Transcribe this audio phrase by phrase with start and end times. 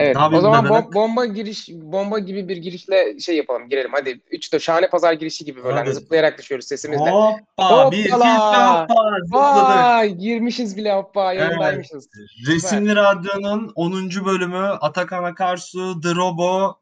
[0.00, 0.16] Evet.
[0.16, 3.68] Bir O zaman bom- bomba giriş bomba gibi bir girişle şey yapalım.
[3.68, 3.90] Girelim.
[3.92, 7.10] Hadi 3 4 şahane pazar girişi gibi böyle hani zıplayarak düşüyoruz sesimizle.
[7.10, 7.90] Hoppa.
[7.92, 8.86] Bir, iki, hoppa.
[9.24, 10.20] Zıpladık.
[10.20, 12.08] Girmişiz bile hoppa yayındaymışız.
[12.46, 14.24] Resimli Radyo'nun 10.
[14.24, 16.80] bölümü Atakan Akarsu, The Robo.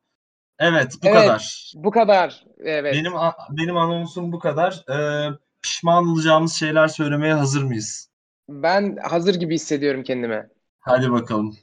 [0.58, 1.20] Evet bu Evet.
[1.26, 1.72] kadar.
[1.74, 2.44] Bu kadar.
[2.64, 2.94] Evet.
[2.94, 3.12] Benim
[3.50, 4.84] benim anonsum bu kadar.
[4.90, 5.28] Ee,
[5.62, 8.10] pişman olacağımız şeyler söylemeye hazır mıyız?
[8.48, 10.48] Ben hazır gibi hissediyorum kendimi.
[10.80, 11.56] Hadi bakalım.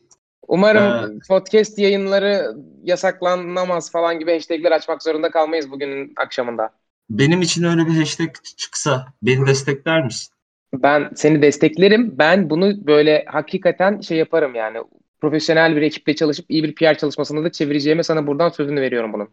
[0.47, 6.69] Umarım podcast yayınları yasaklanamaz falan gibi hashtagler açmak zorunda kalmayız bugünün akşamında.
[7.09, 10.33] Benim için öyle bir hashtag çıksa beni destekler misin?
[10.73, 12.17] Ben seni desteklerim.
[12.17, 14.77] Ben bunu böyle hakikaten şey yaparım yani.
[15.21, 19.29] Profesyonel bir ekiple çalışıp iyi bir PR çalışmasında da çevireceğime sana buradan sözünü veriyorum bunun.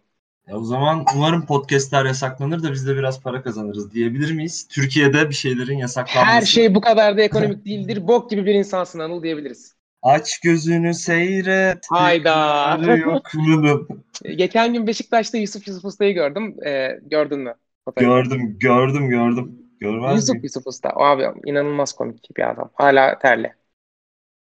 [0.49, 4.69] E o zaman umarım podcastler yasaklanır da biz de biraz para kazanırız diyebilir miyiz?
[4.69, 6.31] Türkiye'de bir şeylerin yasaklanması.
[6.31, 8.09] Her şey bu kadar da ekonomik değildir.
[8.09, 9.72] Bok gibi bir insansın Anıl diyebiliriz.
[10.03, 11.87] Aç gözünü seyret.
[11.91, 12.35] Hayda.
[12.35, 14.05] Arı yok bunun.
[14.37, 16.57] Geçen gün Beşiktaş'ta Yusuf Yusuf Usta'yı gördüm.
[16.67, 17.55] Ee, gördün mü?
[17.85, 18.11] Fotoğrafı.
[18.11, 19.59] Gördüm, gördüm, gördüm.
[19.81, 20.45] Görmez Yusuf miyim?
[20.45, 20.93] Yusuf Usta.
[20.97, 22.71] O abi inanılmaz komik bir adam.
[22.75, 23.53] Hala terli.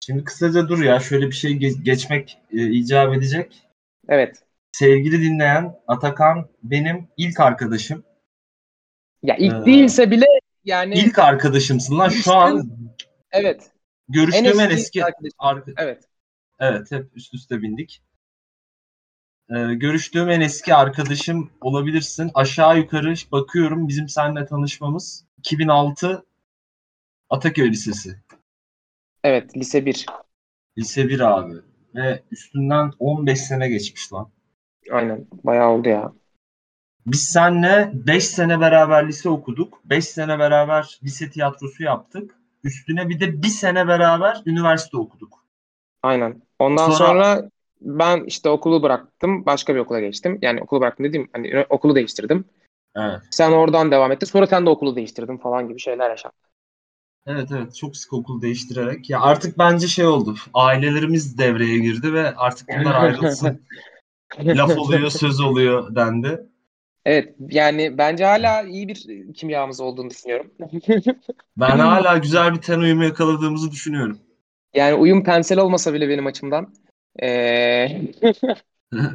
[0.05, 3.61] Şimdi kısaca dur ya şöyle bir şey ge- geçmek e, icap edecek.
[4.09, 4.43] Evet.
[4.71, 8.03] Sevgili dinleyen Atakan benim ilk arkadaşım.
[9.23, 10.25] Ya ilk Ee, değilse bile
[10.65, 12.69] yani İlk arkadaşımsın lan şu an
[13.31, 13.71] evet.
[14.09, 15.31] Görüştüğüm en eski eski arkadaş.
[15.39, 16.03] arka- Evet.
[16.59, 18.01] Evet hep üst üste bindik.
[19.49, 22.31] Ee, görüştüğüm en eski arkadaşım olabilirsin.
[22.33, 26.25] Aşağı yukarı bakıyorum bizim seninle tanışmamız 2006
[27.29, 28.19] Ataköy Lisesi.
[29.23, 29.57] Evet.
[29.57, 30.05] Lise 1.
[30.77, 31.53] Lise 1 abi.
[31.95, 34.31] Ve üstünden 15 sene geçmiş lan.
[34.91, 35.27] Aynen.
[35.43, 36.13] Bayağı oldu ya.
[37.05, 39.81] Biz seninle 5 sene beraber lise okuduk.
[39.85, 42.35] 5 sene beraber lise tiyatrosu yaptık.
[42.65, 45.45] Üstüne bir de bir sene beraber üniversite okuduk.
[46.03, 46.41] Aynen.
[46.59, 47.49] Ondan Sonra- sonra,
[47.81, 49.45] ben işte okulu bıraktım.
[49.45, 50.39] Başka bir okula geçtim.
[50.41, 52.45] Yani okulu bıraktım dediğim hani okulu değiştirdim.
[52.95, 53.19] Evet.
[53.31, 54.25] Sen oradan devam ettin.
[54.25, 56.37] Sonra sen de okulu değiştirdin falan gibi şeyler yaşandın.
[57.27, 59.09] Evet evet çok sık okul değiştirerek.
[59.09, 60.35] Ya artık bence şey oldu.
[60.53, 63.61] Ailelerimiz devreye girdi ve artık bunlar ayrılsın.
[64.45, 66.49] Laf oluyor, söz oluyor dendi.
[67.05, 70.51] Evet yani bence hala iyi bir kimyamız olduğunu düşünüyorum.
[71.57, 74.19] Ben hala güzel bir ten uyumu yakaladığımızı düşünüyorum.
[74.73, 76.73] Yani uyum pensel olmasa bile benim açımdan.
[77.23, 77.87] Ee,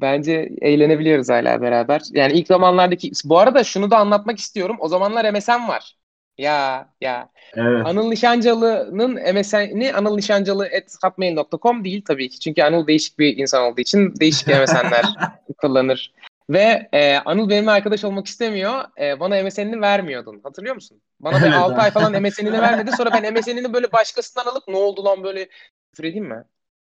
[0.00, 2.02] bence eğlenebiliyoruz hala beraber.
[2.12, 3.10] Yani ilk zamanlardaki...
[3.24, 4.76] Bu arada şunu da anlatmak istiyorum.
[4.80, 5.96] O zamanlar MSN var.
[6.38, 7.30] Ya ya.
[7.54, 7.86] Evet.
[7.86, 10.68] Anıl Nişancalı'nın MSN'i Anıl Nişancalı
[11.04, 12.40] hotmail.com değil tabii ki.
[12.40, 15.04] Çünkü Anıl değişik bir insan olduğu için değişik MSN'ler
[15.58, 16.12] kullanır.
[16.50, 18.84] Ve e, Anıl benimle arkadaş olmak istemiyor.
[19.00, 20.40] E, bana MSN'ini vermiyordun.
[20.42, 21.00] Hatırlıyor musun?
[21.20, 21.80] Bana bir Evet 6 abi.
[21.80, 22.92] ay falan MSN'ini vermedi.
[22.96, 25.48] Sonra ben MSN'ini böyle başkasından alıp ne oldu lan böyle
[25.90, 26.44] küfür edeyim mi?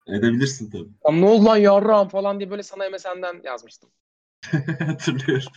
[0.08, 0.90] Edebilirsin tabii.
[1.06, 3.90] Lan ne oldu lan yarrağım falan diye böyle sana MSN'den yazmıştım.
[4.80, 5.48] Hatırlıyorum.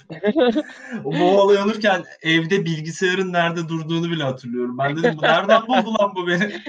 [1.05, 4.79] O bu olay olurken evde bilgisayarın nerede durduğunu bile hatırlıyorum.
[4.79, 6.53] Ben dedim bu nereden buldu lan bu beni?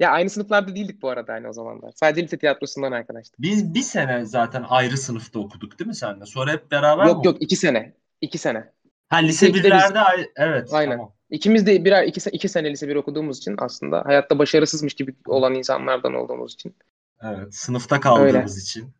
[0.00, 1.92] ya aynı sınıflarda değildik bu arada hani o zamanlar.
[1.94, 3.40] Sadece lise tiyatrosundan arkadaştık.
[3.42, 6.26] Biz bir sene zaten ayrı sınıfta okuduk değil mi seninle?
[6.26, 7.92] Sonra hep beraber Yok mi yok iki sene.
[8.20, 8.72] İki sene.
[9.08, 10.68] Ha lise biz- birlerde ay- evet.
[10.72, 10.96] Aynen.
[10.96, 11.12] Tamam.
[11.30, 15.54] İkimiz de birer iki, iki sene lise bir okuduğumuz için aslında hayatta başarısızmış gibi olan
[15.54, 16.74] insanlardan olduğumuz için.
[17.22, 17.54] Evet.
[17.54, 18.90] Sınıfta kaldığımız için.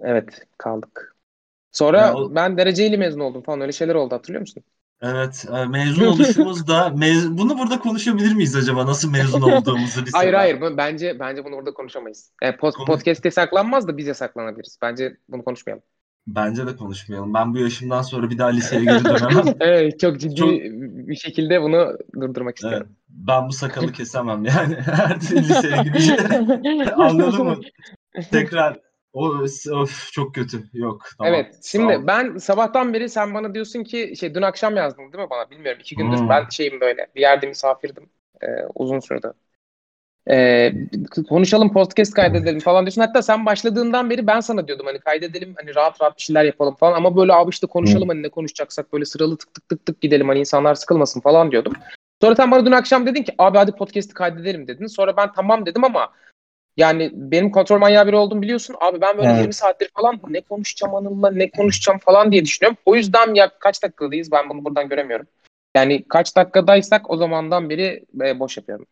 [0.00, 1.16] Evet kaldık.
[1.72, 4.62] Sonra Ya o- ben dereceli mezun oldum falan öyle şeyler oldu hatırlıyor musun?
[5.02, 5.46] Evet.
[5.56, 8.86] e, Mezun oluşumuz da mez- bunu burada konuşabilir miyiz acaba?
[8.86, 10.10] Nasıl mezun olduğumuzu lisede?
[10.12, 12.32] Hayır hayır bu- bence bence bunu orada konuşamayız.
[12.42, 14.78] Yani pod- Konuş- podcast yasaklanmaz da biz yasaklanabiliriz.
[14.82, 15.82] Bence bunu konuşmayalım.
[16.26, 17.34] Bence de konuşmayalım.
[17.34, 19.54] Ben bu yaşımdan sonra bir daha liseye geri dönemem.
[19.60, 20.50] Evet çok ciddi Çok-
[21.08, 22.58] bir şekilde bunu durdurmak Evet.
[22.58, 22.88] istiyorum.
[23.08, 24.74] Ben bu sakalı kesemem yani.
[24.74, 26.16] Her liseye gidince.
[26.96, 27.56] Anladın mı?
[28.30, 28.85] Tekrar
[29.16, 29.46] o
[29.80, 30.62] of çok kötü.
[30.72, 31.08] Yok.
[31.18, 31.34] Tamam.
[31.34, 31.60] Evet.
[31.64, 35.50] Şimdi ben sabahtan beri sen bana diyorsun ki şey dün akşam yazdın değil mi bana?
[35.50, 35.80] Bilmiyorum.
[35.80, 36.28] iki gündür Hmm.
[36.28, 38.08] ben şeyim böyle bir yerde misafirdim.
[38.42, 39.32] Ee, uzun sürdü.
[40.30, 40.72] Ee,
[41.28, 43.00] konuşalım podcast kaydedelim falan diyorsun.
[43.00, 46.74] Hatta sen başladığından beri ben sana diyordum hani kaydedelim hani rahat rahat bir şeyler yapalım
[46.74, 50.00] falan ama böyle abi işte konuşalım hani ne konuşacaksak böyle sıralı tık tık tık tık
[50.00, 51.72] gidelim hani insanlar sıkılmasın falan diyordum.
[52.22, 54.86] Sonra sen bana dün akşam dedin ki abi hadi podcast'i kaydedelim dedin.
[54.86, 56.12] Sonra ben tamam dedim ama
[56.76, 58.76] yani benim kontrol manyağı biri olduğumu biliyorsun.
[58.80, 59.40] Abi ben böyle Evet.
[59.40, 62.78] 20 saattir falan ne konuşacağım Anıl'la ne konuşacağım falan diye düşünüyorum.
[62.86, 65.26] O yüzden ya kaç dakikadayız ben bunu buradan göremiyorum.
[65.76, 68.86] Yani kaç dakikadaysak o zamandan beri e, boş yapıyorum.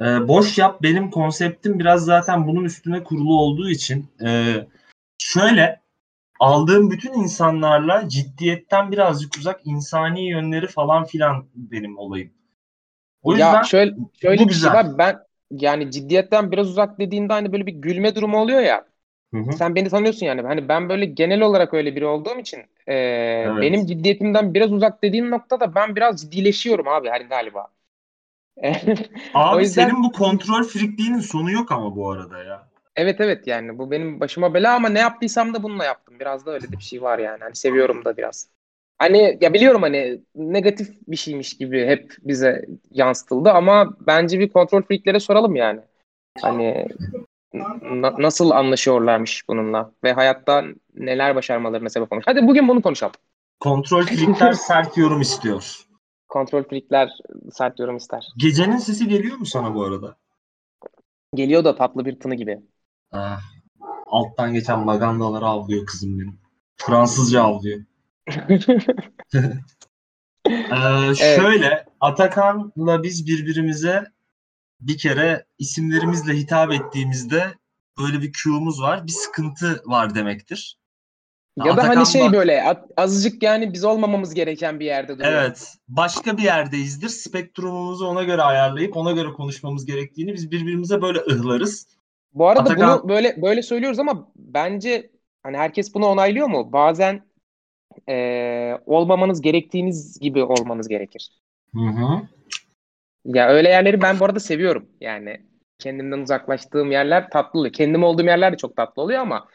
[0.00, 4.54] Ee, boş yap benim konseptim biraz zaten bunun üstüne kurulu olduğu için e,
[5.18, 5.80] şöyle
[6.40, 12.30] aldığım bütün insanlarla ciddiyetten birazcık uzak insani yönleri falan filan benim olayım.
[13.22, 14.72] O yüzden ya şöyle şöyle bu şey güzel.
[14.72, 14.98] var.
[14.98, 18.88] Ben yani ciddiyetten biraz uzak dediğinde hani böyle bir gülme durumu oluyor ya.
[19.32, 19.60] Hı hı.
[19.60, 20.42] Sen beni tanıyorsun yani.
[20.42, 25.30] Hani ben böyle genel olarak öyle biri olduğum için e, benim ciddiyetimden biraz uzak dediğin
[25.30, 27.68] noktada ben biraz ciddileşiyorum abi hani galiba.
[29.34, 32.68] Abi O yüzden- senin bu kontrol frikliğinin sonu yok ama bu arada ya.
[32.96, 36.20] Evet evet yani bu benim başıma bela ama ne yaptıysam da bununla yaptım.
[36.20, 37.42] Biraz da öyle de bir şey var yani.
[37.44, 38.48] Hani seviyorum da biraz.
[38.98, 44.82] Hani ya biliyorum hani negatif bir şeymiş gibi hep bize yansıtıldı ama bence bir kontrol
[44.82, 45.80] freaklere soralım yani.
[46.42, 46.86] Hani
[47.82, 50.64] na- nasıl anlaşıyorlarmış bununla ve hayatta
[50.94, 52.24] neler başarmalarına sebep olmuş.
[52.28, 53.14] Hadi bugün bunu konuşalım.
[53.60, 55.86] Kontrol frikler sert yorum istiyor.
[56.34, 57.10] Kontrol freakler
[57.52, 58.28] sert yorum ister.
[58.36, 60.16] Gecenin sesi geliyor mu sana bu arada?
[61.34, 62.62] Geliyor da tatlı bir tını gibi.
[63.12, 63.40] Ah,
[64.06, 66.40] alttan geçen magandaları avlıyor kızım benim.
[66.76, 67.80] Fransızca avlıyor.
[70.48, 74.04] Ee, şöyle Atakan'la biz birbirimize
[74.80, 77.54] bir kere isimlerimizle hitap ettiğimizde
[77.98, 79.06] böyle bir Q'muz var.
[79.06, 80.78] Bir sıkıntı var demektir.
[81.56, 85.32] Ya da Atakan hani şey bak- böyle azıcık yani biz olmamamız gereken bir yerde duruyor.
[85.32, 85.74] Evet.
[85.88, 87.08] Başka bir yerdeyizdir.
[87.08, 91.86] Spektrumumuzu ona göre ayarlayıp ona göre konuşmamız gerektiğini biz birbirimize böyle ıhlarız.
[92.32, 95.10] Bu arada Atakan- bunu böyle böyle söylüyoruz ama bence
[95.42, 96.72] hani herkes bunu onaylıyor mu?
[96.72, 97.27] Bazen
[98.08, 101.30] eee, olmamanız gerektiğiniz gibi olmanız gerekir.
[101.74, 102.22] Hı hı.
[103.24, 104.88] Ya öyle yerleri ben bu arada seviyorum.
[105.00, 105.42] Yani
[105.78, 107.72] kendimden uzaklaştığım yerler tatlı oluyor.
[107.72, 109.48] Kendim olduğum yerler de çok tatlı oluyor ama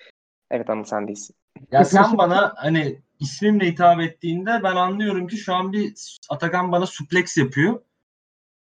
[0.52, 1.36] evet Anıl sen değilsin.
[1.72, 6.86] Ya sen bana hani ismimle hitap ettiğinde ben anlıyorum ki şu an bir Atakan bana
[6.86, 7.82] suplex yapıyor.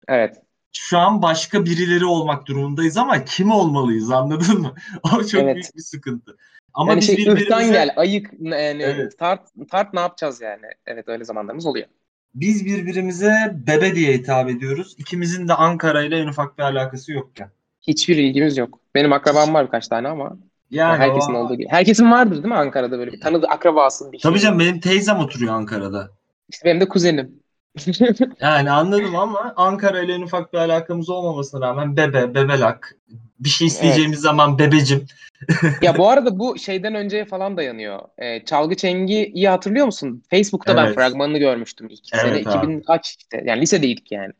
[0.07, 0.41] Evet.
[0.71, 4.75] Şu an başka birileri olmak durumundayız ama kim olmalıyız anladın mı?
[5.03, 5.55] O çok Evet.
[5.55, 6.37] büyük bir sıkıntı.
[6.73, 9.17] Ama yani biz şey birbirimize, ıhtan gel, ayık yani Evet.
[9.19, 10.65] tart tart ne yapacağız yani?
[10.85, 11.87] Evet öyle zamanlarımız oluyor.
[12.35, 13.33] biz birbirimize
[13.67, 14.95] bebe diye hitap ediyoruz.
[14.97, 17.49] İkimizin de Ankara ile en ufak bir alakası yokken.
[17.81, 18.79] Hiçbir ilgimiz yok.
[18.95, 20.37] Benim akrabam var birkaç tane ama
[20.71, 21.67] Yani herkesin o- olduğu gibi.
[21.69, 24.31] Herkesin vardır değil mi Ankara'da böyle bir tanıdığı akrabası bir şey.
[24.31, 26.09] Tabii canım benim teyzem oturuyor Ankara'da.
[26.49, 27.39] İşte benim de kuzenim.
[28.41, 32.95] Yani anladım ama Ankara ile en ufak bir alakamız olmamasına rağmen bebe, bebelak.
[33.39, 35.05] Bir şey isteyeceğimiz zaman bebecim.
[35.81, 37.99] ya bu arada bu şeyden önceye falan dayanıyor.
[38.17, 40.23] Ee, Çalgı Çengi iyi hatırlıyor musun?
[40.29, 40.95] Facebook'ta ben Evet.
[40.95, 42.33] fragmanını görmüştüm ilk Evet sene.
[42.33, 42.57] abi.
[42.57, 43.43] 2000 kaç işte.
[43.45, 44.33] Yani lisedeydik yani.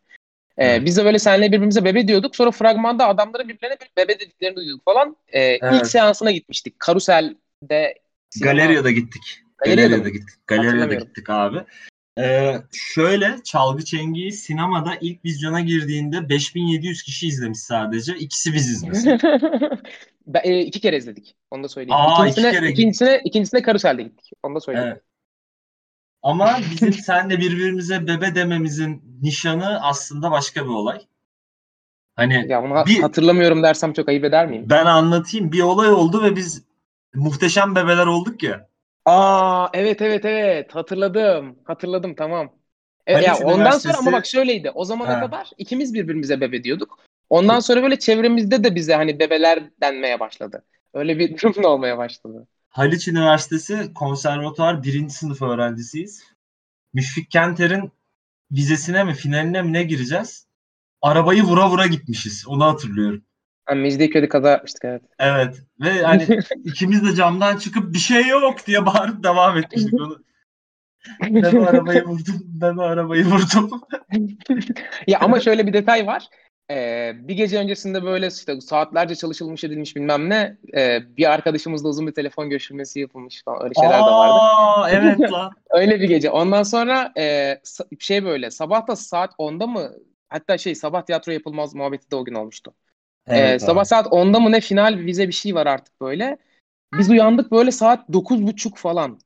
[0.58, 0.86] Ee, Evet.
[0.86, 2.36] Biz de böyle seninle birbirimize bebe diyorduk.
[2.36, 5.16] Sonra fragmanda adamların birbirlerine bir bebe dediklerini duyduk falan.
[5.28, 5.74] Ee, Evet.
[5.74, 6.80] İlk seansına gitmiştik.
[6.80, 7.94] Karusel''de
[8.30, 9.22] sinema- Galeriya'da gittik.
[9.58, 10.10] Galeriya'da Galeriya'da mı?
[10.14, 10.36] gittik.
[10.48, 11.08] Galeriya'da Hatırlamıyorum.
[11.08, 11.58] gittik abi.
[12.20, 18.16] Ee, şöyle Çalgı Çengi'yi sinemada ilk vizyona girdiğinde 5700 kişi izlemiş sadece.
[18.18, 19.18] İkisi biziz mesela.
[20.28, 21.36] Ben, e, iki kere izledik.
[21.52, 21.94] Onu da söyleyeyim.
[22.02, 22.80] Aa, iki ikincisine, kere gittik.
[22.80, 24.32] ikincisine, ikincisine Karusel'de gittik.
[24.44, 24.88] Onu da söyleyeyim.
[24.92, 25.02] Evet.
[26.24, 31.02] Ama bizim senle birbirimize bebe dememizin nişanı aslında başka bir olay.
[32.16, 34.66] Hani Ya bunu Bir- hatırlamıyorum dersem çok ayıp eder miyim?
[34.70, 35.52] ben anlatayım.
[35.52, 36.64] Bir olay oldu ve biz
[37.16, 38.69] muhteşem bebeler olduk ya.
[39.06, 41.60] Aa evet evet evet hatırladım.
[41.64, 42.54] Hatırladım tamam.
[43.08, 44.72] E, ya ondan sonra ama bak şöyleydi.
[44.72, 45.20] O zamana Ha.
[45.20, 47.00] kadar ikimiz birbirimize bebe diyorduk.
[47.30, 50.66] Ondan sonra böyle çevremizde de bize hani bebeler denmeye başladı.
[50.94, 52.48] Öyle bir durum olmaya başladı.
[52.70, 56.24] Haliç Üniversitesi konservatuvar birinci sınıf öğrencisiyiz.
[56.94, 57.92] Müşfik Kenter'in
[58.52, 60.48] vizesine mi finaline mi ne gireceğiz?
[61.02, 62.48] Arabayı vura vura gitmişiz.
[62.48, 63.24] Onu hatırlıyorum.
[63.70, 65.02] Hani Mecidiyeköy'de kaza yapmıştık evet.
[65.20, 65.64] Evet.
[65.82, 70.18] Ve hani ikimiz de camdan çıkıp bir şey yok diye bağırıp devam etmiştik onu.
[71.22, 72.36] Ben o arabayı vurdum.
[72.44, 73.82] Ben o arabayı vurdum.
[75.08, 76.28] Ya ama şöyle bir detay var.
[76.72, 82.08] Ee, bir gece öncesinde böyle işte saatlerce çalışılmış edilmiş bilmem ne e, bir arkadaşımızla uzun
[82.08, 84.34] bir telefon görüşmesi yapılmış falan öyle şeyler de vardı.
[84.34, 85.52] Aa, evet lan.
[85.70, 86.30] Öyle bir gece.
[86.30, 87.56] Ondan sonra e,
[88.00, 89.92] şey böyle sabah da saat 10'da mı
[90.30, 92.74] hatta şey sabah tiyatro yapılmaz muhabbeti de o gün olmuştu.
[93.28, 93.86] Ee, Evet, sabah abi.
[93.86, 96.38] saat 10'da mı ne final vize bir şey var artık böyle.
[96.94, 99.20] Biz uyandık böyle saat 9.30 falan.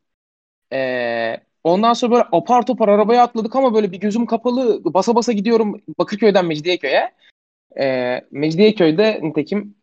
[0.73, 5.31] Ee, ondan sonra böyle apar topar arabaya atladık ama böyle bir gözüm kapalı basa basa
[5.31, 7.13] gidiyorum Bakırköy'den Mecidiyeköy'e.
[7.79, 9.75] Ee, Mecidiyeköy'de nitekim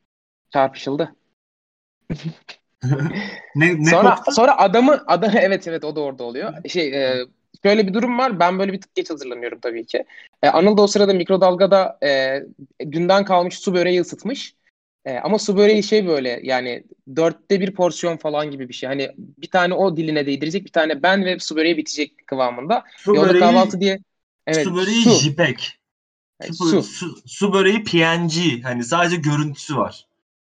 [0.53, 1.17] çarpışıldı.
[3.55, 4.33] ne, ne sonra koptu?
[4.33, 6.55] sonra adamı adam evet evet o da orada oluyor.
[6.69, 7.27] Şey e,
[7.63, 8.41] şöyle bir durum var.
[8.41, 10.05] Ben böyle bir tık geç hazırlanıyorum tabii ki.
[10.43, 12.43] E, Anıl da o sırada mikrodalgada e,
[12.93, 14.55] dünden kalmış su böreği ısıtmış.
[15.05, 16.85] E, ama su böreği şey böyle yani
[17.17, 18.89] dörtte bir porsiyon falan gibi bir şey.
[18.89, 22.85] Hani bir tane o diline değdirecek bir tane ben ve su böreği bitecek kıvamında.
[22.97, 23.99] Su Yolda böreği, kahvaltı diye.
[24.47, 25.11] Evet, su böreği su.
[25.11, 25.81] jipek.
[26.43, 26.83] Yani Su, su.
[26.83, 28.65] su, su böreği PNG.
[28.65, 30.07] Hani sadece görüntüsü var.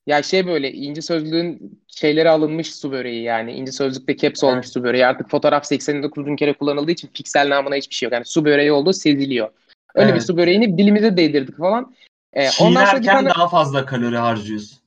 [0.07, 3.53] Ya şey böyle ince sözlüğün şeyleri alınmış su böreği yani.
[3.53, 4.53] ince sözlükte caps Evet.
[4.53, 5.07] olmuş su böreği.
[5.07, 8.13] Artık fotoğraf 89 bin kere kullanıldığı için piksel namına hiçbir şey yok.
[8.13, 9.49] Yani su böreği olduğu seziliyor.
[9.95, 10.27] Öyle bir Evet.
[10.27, 11.95] su böreğini dilimize değdirdik falan.
[12.33, 13.29] Ee, Çiğnerken tane...
[13.29, 14.79] daha fazla kalori harcıyorsun.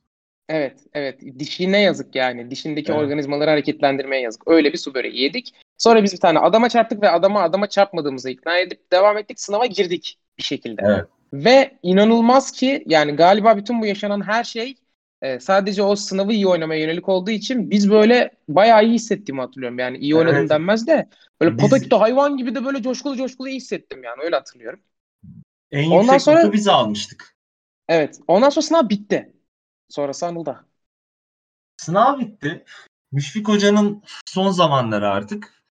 [0.50, 1.20] Evet, evet.
[1.40, 2.52] Dişine yazık yani.
[2.52, 3.02] Dişindeki Evet.
[3.02, 4.48] organizmaları hareketlendirmeye yazık.
[4.48, 5.54] Öyle bir su böreği yedik.
[5.78, 9.40] Sonra biz bir tane adama çarptık ve adama adama çarpmadığımızı ikna edip devam ettik.
[9.40, 10.82] Sınava girdik bir şekilde.
[10.86, 11.06] Evet.
[11.34, 14.76] Ve inanılmaz ki yani galiba bütün bu yaşanan her şey
[15.22, 19.80] e, sadece o sınavı iyi oynamaya yönelik olduğu için biz böyle bayağı iyi hissettiğimi hatırlıyorum.
[19.80, 20.50] Yani iyi oynadım Evet.
[20.50, 21.10] denmez de
[21.42, 24.80] böyle Biz- pataküte hayvan gibi de böyle coşkulu coşkulu iyi hissettim yani öyle hatırlıyorum.
[25.72, 27.36] En Ondan yüksek sonra- notu biz almıştık.
[27.90, 28.20] Evet.
[28.28, 29.34] Ondan sonra sınav bitti.
[29.90, 30.66] Sonrası Anıl'da.
[31.78, 32.66] Sınav bitti.
[33.12, 35.64] Müşfik Hoca'nın son zamanları artık.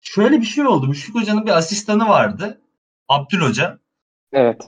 [0.00, 0.86] Şöyle bir şey oldu.
[0.86, 2.60] Müşfik Hoca'nın bir asistanı vardı.
[3.08, 3.78] Abdül Hoca.
[4.32, 4.62] Evet.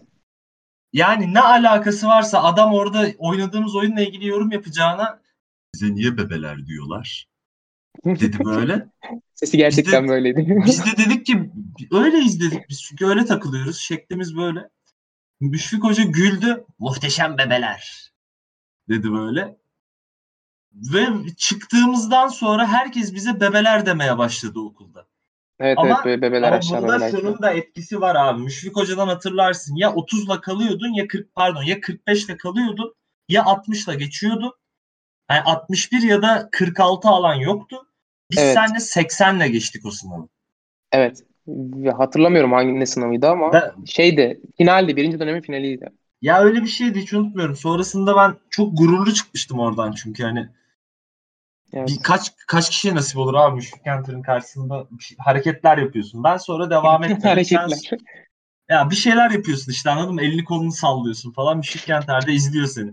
[0.93, 5.21] Yani ne alakası varsa adam orada oynadığımız oyunla ilgili yorum yapacağına
[5.75, 7.27] bize niye bebeler diyorlar
[8.05, 8.89] dedi böyle.
[9.35, 10.63] Sesi gerçekten Biz de- böyleydi.
[10.67, 11.51] Biz de dedik ki
[11.93, 13.79] öyle izledik biz çünkü öyle takılıyoruz.
[13.79, 14.69] Şeklimiz böyle.
[15.41, 16.65] Müşfik Hoca güldü.
[16.79, 18.13] Muhteşem bebeler
[18.89, 19.57] dedi böyle.
[20.73, 21.07] Ve
[21.37, 25.07] çıktığımızdan sonra herkes bize bebeler demeye başladı okulda.
[25.61, 27.11] Evet Ama- evet bebeler Ama aşağı bunda bebeler.
[27.11, 28.43] şunun da etkisi var abi.
[28.43, 29.77] Müşfik Hoca'dan hatırlarsın.
[29.77, 32.95] Ya 30'la kalıyordun ya 40 pardon ya 45'le kalıyordun
[33.29, 34.53] ya 60'la geçiyordun.
[35.31, 37.77] Yani 61 ya da 46 alan yoktu.
[38.31, 38.55] Biz Evet.
[38.55, 40.29] seninle 80'le geçtik o sınavı.
[40.93, 41.23] Evet.
[41.49, 44.41] Ve Hatırlamıyorum hangi ne sınavıydı ama Ben- şeydi.
[44.57, 44.97] Finaldi.
[44.97, 45.87] Birinci dönemin finaliydi.
[46.23, 47.57] Ya öyle bir şeydi hiç unutmuyorum.
[47.57, 50.49] Sonrasında ben çok gururlu çıkmıştım oradan çünkü hani
[51.75, 51.89] Evet.
[51.89, 56.25] bir kaç kaç kişiye nasip olur abi Müşfik Kenter'ın karşısında şey- hareketler yapıyorsun.
[56.25, 57.05] Ben sonra devam.
[57.09, 57.91] Sen- Hareketler.
[58.71, 60.23] ya bir şeyler yapıyorsun işte anladın mı?
[60.23, 61.57] Elini kolunu sallıyorsun falan.
[61.57, 62.91] Müşfik Kenter de izliyor seni.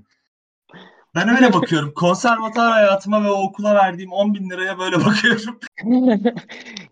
[1.16, 1.94] Ben öyle bakıyorum.
[1.94, 5.60] Konservatuar hayatıma ve o okula verdiğim 10 bin liraya böyle bakıyorum.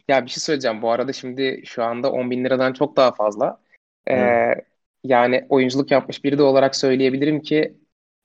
[0.08, 0.82] ya bir şey söyleyeceğim.
[0.82, 3.62] Bu arada şimdi şu anda 10 bin liradan çok daha fazla.
[4.08, 4.66] Ee, Evet.
[5.04, 7.78] yani oyunculuk yapmış biri de olarak söyleyebilirim ki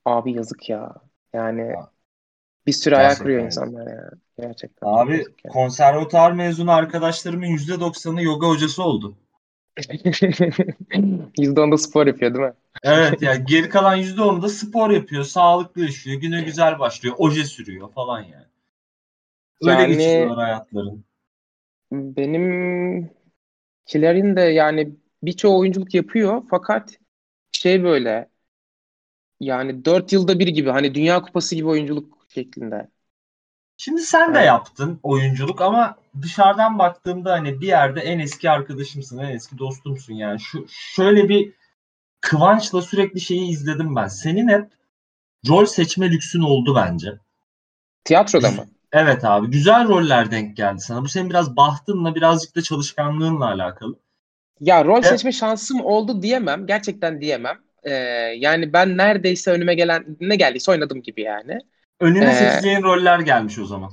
[0.05, 0.93] abi yazık ya.
[1.33, 1.73] Yani
[2.67, 4.09] bir sürü Gerçekten kuruyor insanlar ya.
[4.39, 4.87] Gerçekten.
[4.87, 5.25] Abi yani.
[5.49, 9.15] konservatuar mezunu arkadaşlarımın %90'ı yoga hocası oldu.
[9.77, 12.53] %10'da spor yapıyor değil mi?
[12.83, 17.91] Evet yani geri kalan %10'u da spor yapıyor, sağlıklı yaşıyor, güne güzel başlıyor, oje sürüyor
[17.91, 18.45] falan yani.
[19.61, 20.97] Öyle Yani- geçiriyorlar hayatlarını.
[21.91, 26.97] Benimkilerin de yani birçoğu oyunculuk yapıyor fakat
[27.51, 28.29] şey böyle
[29.39, 32.89] yani 4 yılda bir gibi hani Dünya Kupası gibi oyunculuk şeklinde.
[33.77, 34.47] Şimdi sen de Evet.
[34.47, 40.39] yaptın oyunculuk ama dışarıdan baktığımda hani bir yerde en eski arkadaşımsın, en eski dostumsun yani.
[40.39, 41.53] Şu şöyle bir
[42.21, 44.07] kıvançla sürekli şeyi izledim ben.
[44.07, 44.71] Senin hep
[45.49, 47.19] rol seçme lüksün oldu bence.
[48.03, 48.69] Tiyatroda mı?
[48.91, 51.01] Evet abi güzel roller denk geldi sana.
[51.03, 53.95] Bu senin biraz bahtınla birazcık da çalışkanlığınla alakalı.
[54.59, 55.09] Ya rol Evet.
[55.09, 56.67] seçme şansım oldu diyemem.
[56.67, 57.57] Gerçekten diyemem.
[57.83, 57.91] Ee,
[58.37, 61.59] yani ben neredeyse önüme gelen ne geldiyse oynadım gibi yani.
[61.99, 63.91] Önüne Ee, seçeceğin roller gelmiş o zaman.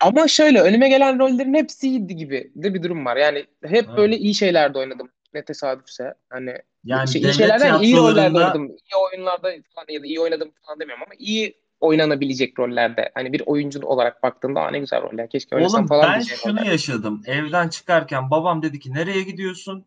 [0.00, 3.16] Ama şöyle önüme gelen rollerin hepsi iyiydi gibi de bir durum var.
[3.16, 3.96] Yani hep Evet.
[3.96, 5.08] böyle iyi şeylerde oynadım.
[5.34, 6.14] Ne tesadüfse.
[6.30, 8.66] Hani Yani şey, iyi şeylerden iyi rollerde oynadım.
[8.68, 13.10] İyi oyunlarda falan ya da iyi oynadım falan demiyorum ama iyi oynanabilecek rollerde.
[13.14, 15.30] Hani bir oyuncu olarak baktığımda Aa, ne güzel roller.
[15.30, 16.70] Keşke oynasam Oğlum falan ben diyeceğim şunu roller.
[16.72, 17.22] yaşadım.
[17.26, 19.84] Evden çıkarken babam dedi ki nereye gidiyorsun?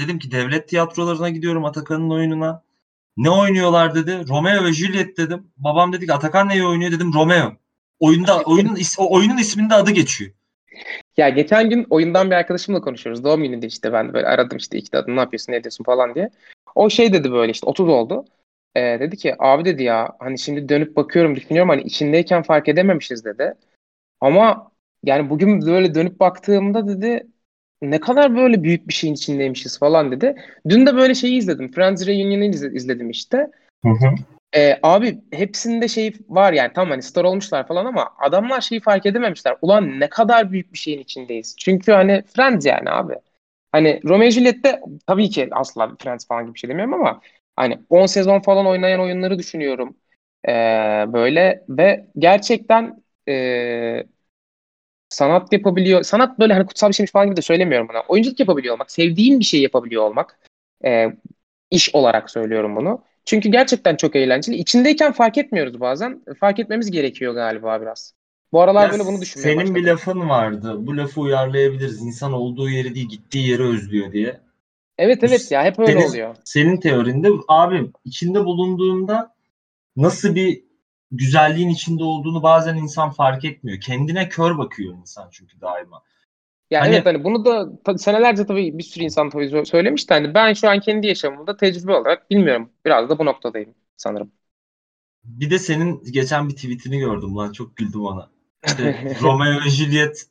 [0.00, 2.62] Dedim ki devlet tiyatrolarına gidiyorum Atakan'ın oyununa.
[3.16, 4.28] Ne oynuyorlar dedi.
[4.28, 5.46] Romeo ve Juliet dedim.
[5.56, 7.52] Babam dedi ki Atakan neyi oynuyor dedim Romeo.
[8.00, 10.30] Oyunda oyunun is- oyunun isminde adı geçiyor.
[11.16, 13.24] Ya geçen gün oyundan bir arkadaşımla konuşuyoruz.
[13.24, 16.30] Doğum gününde işte ben böyle aradım işte iki adım ne yapıyorsun ne ediyorsun falan diye.
[16.74, 18.24] O şey dedi böyle işte 30 oldu.
[18.76, 23.24] Ee, dedi ki abi dedi ya hani şimdi dönüp bakıyorum düşünüyorum hani içindeyken fark edememişiz
[23.24, 23.54] dedi.
[24.20, 24.70] Ama
[25.02, 27.26] yani bugün böyle dönüp baktığımda dedi
[27.90, 30.36] ne kadar böyle büyük bir şeyin içindeymişiz falan dedi.
[30.68, 31.72] Dün de böyle şeyi izledim.
[31.72, 33.50] Friends Reunion'ı izle- izledim işte.
[34.56, 39.06] Ee, abi hepsinde şey var yani tamam hani star olmuşlar falan ama adamlar şeyi fark
[39.06, 39.56] edememişler.
[39.62, 41.56] Ulan ne kadar büyük bir şeyin içindeyiz.
[41.58, 43.14] Çünkü hani Friends yani abi.
[43.72, 47.20] Hani Romeo Juliet'te tabii ki asla Friends falan gibi bir şey demiyorum ama
[47.56, 49.96] hani 10 sezon falan oynayan oyunları düşünüyorum.
[50.48, 50.52] Ee,
[51.12, 54.04] böyle ve gerçekten ee,
[55.14, 56.02] sanat yapabiliyor.
[56.02, 58.00] Sanat böyle hani kutsal bir şeymiş falan gibi de söylemiyorum buna.
[58.08, 60.38] Oyunculuk yapabiliyor olmak, sevdiğin bir şey yapabiliyor olmak.
[60.84, 61.06] ee,
[61.70, 63.02] iş olarak söylüyorum bunu.
[63.24, 64.56] Çünkü gerçekten çok eğlenceli.
[64.56, 66.22] İçindeyken fark etmiyoruz bazen.
[66.40, 68.14] Fark etmemiz gerekiyor galiba biraz.
[68.52, 69.74] Bu aralar Ya böyle bunu düşünmeye senin başladım.
[69.74, 70.76] bir lafın vardı.
[70.86, 72.02] Bu lafı uyarlayabiliriz.
[72.02, 74.40] İnsan olduğu yeri değil gittiği yeri özlüyor diye.
[74.98, 76.36] Evet evet ya hep öyle Senin- oluyor.
[76.44, 79.34] Senin teorinde abi içinde bulunduğunda
[79.96, 80.64] nasıl bir
[81.10, 83.80] güzelliğin içinde olduğunu bazen insan fark etmiyor.
[83.80, 86.02] Kendine kör bakıyor insan çünkü daima.
[86.70, 90.10] Ya Hani- evet hani bunu da ta- senelerce tabii bir sürü insan tabii sö- söylemiş
[90.10, 92.70] de hani ben şu an kendi yaşamımda tecrübe olarak bilmiyorum.
[92.84, 94.32] Biraz da bu noktadayım sanırım.
[95.24, 98.30] Bir de senin geçen bir tweetini gördüm lan çok güldüm ona.
[98.66, 100.26] İşte Romeo ve Juliet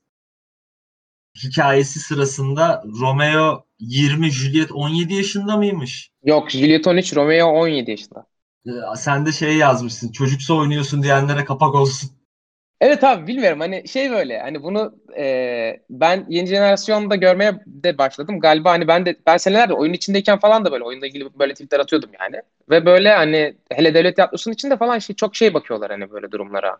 [1.44, 6.12] hikayesi sırasında Romeo 20, Juliet 17 yaşında mıymış?
[6.24, 8.26] Yok Juliet 13, Romeo 17 yaşında.
[8.68, 10.12] Ee, Sen de şey yazmışsın.
[10.12, 12.12] Çocuksa oynuyorsun diyenlere kapak olsun.
[12.82, 18.40] Evet abi bilmiyorum hani şey böyle hani bunu e, ben yeni jenerasyonda görmeye de başladım.
[18.40, 21.80] Galiba hani ben de ben senelerde oyun içindeyken falan da böyle oyunla ilgili böyle tweetler
[21.80, 22.42] atıyordum yani.
[22.70, 26.78] Ve böyle hani hele devlet tiyatrosunun içinde falan şey, çok şey bakıyorlar hani böyle durumlara.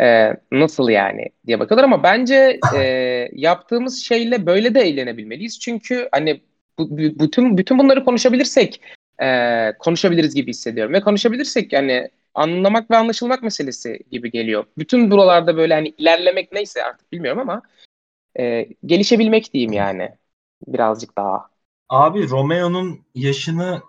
[0.00, 2.78] E, nasıl yani diye bakıyorlar ama bence e,
[3.32, 5.60] yaptığımız şeyle böyle de eğlenebilmeliyiz.
[5.60, 6.42] Çünkü hani
[6.78, 8.80] bu, bu- bütün bütün bunları konuşabilirsek
[9.22, 10.94] e, konuşabiliriz gibi hissediyorum.
[10.94, 14.64] Ve konuşabilirsek yani anlamak ve anlaşılmak meselesi gibi geliyor.
[14.78, 17.62] Bütün buralarda böyle hani ilerlemek neyse artık bilmiyorum ama
[18.38, 20.10] e, gelişebilmek diyeyim yani
[20.66, 21.50] birazcık daha.
[21.88, 23.82] Abi Romeo'nun yaşını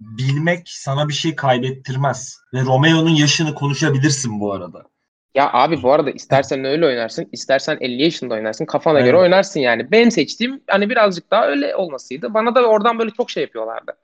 [0.00, 2.40] bilmek sana bir şey kaybettirmez.
[2.54, 4.93] Ve Romeo'nun yaşını konuşabilirsin bu arada.
[5.34, 9.06] Ya abi bu arada istersen öyle oynarsın, istersen 50 yaşında oynarsın, kafana Evet.
[9.06, 9.92] göre oynarsın yani.
[9.92, 12.34] Benim seçtiğim hani birazcık daha öyle olmasıydı.
[12.34, 13.96] Bana da oradan böyle çok şey yapıyorlardı.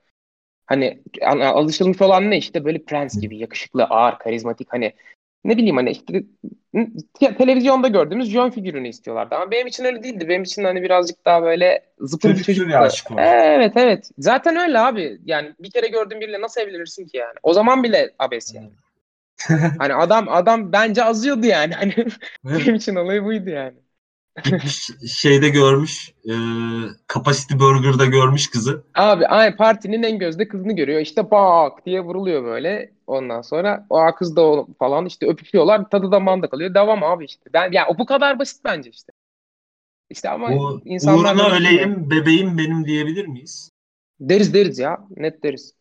[0.65, 4.93] Hani alışılmış olan ne işte böyle prens gibi yakışıklı, ağır, karizmatik hani
[5.43, 6.23] ne bileyim hani işte
[7.19, 10.29] te- televizyonda gördüğümüz John figürünü istiyorlardı ama benim için öyle değildi.
[10.29, 13.03] Benim için hani birazcık daha böyle zıpır bir var.
[13.57, 14.09] Evet evet.
[14.17, 15.19] Zaten öyle abi.
[15.25, 17.35] Yani bir kere gördüğün biriyle nasıl evlenirsin ki yani?
[17.43, 18.69] O zaman bile abes yani.
[19.77, 21.73] Hani adam adam bence azıyordu yani.
[21.73, 21.95] Hani
[22.45, 23.77] benim için olayı buydu yani.
[24.43, 26.13] Gitmiş şeyde görmüş.
[26.25, 26.33] E,
[27.13, 28.83] Capacity Burger'da görmüş kızı.
[28.95, 30.99] Abi ay partinin en gözde kızını görüyor.
[31.01, 32.93] İşte bak diye vuruluyor böyle.
[33.07, 35.89] Ondan sonra o kız da o falan işte öpüşüyorlar.
[35.89, 36.73] Tadı damağında kalıyor.
[36.73, 37.49] Devam abi işte.
[37.53, 39.13] Ben ya o bu kadar basit bence işte.
[40.09, 43.71] İşte ama Bu insanlar uğruna öleyim bebeğim benim diyebilir miyiz?
[44.19, 45.07] Deriz deriz ya.
[45.17, 45.75] Net deriz.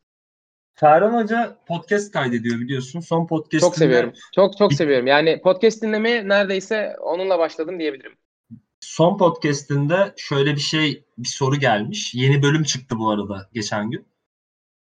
[0.80, 3.00] Ferhan Hoca podcast kaydediyor biliyorsun.
[3.00, 4.12] Son podcastinde Çok seviyorum.
[4.34, 5.06] Çok çok seviyorum.
[5.06, 8.12] Yani podcast dinlemeye neredeyse onunla başladım diyebilirim.
[8.80, 12.14] son podcast'inde şöyle bir şey bir soru gelmiş.
[12.14, 14.06] Yeni bölüm çıktı bu arada geçen gün.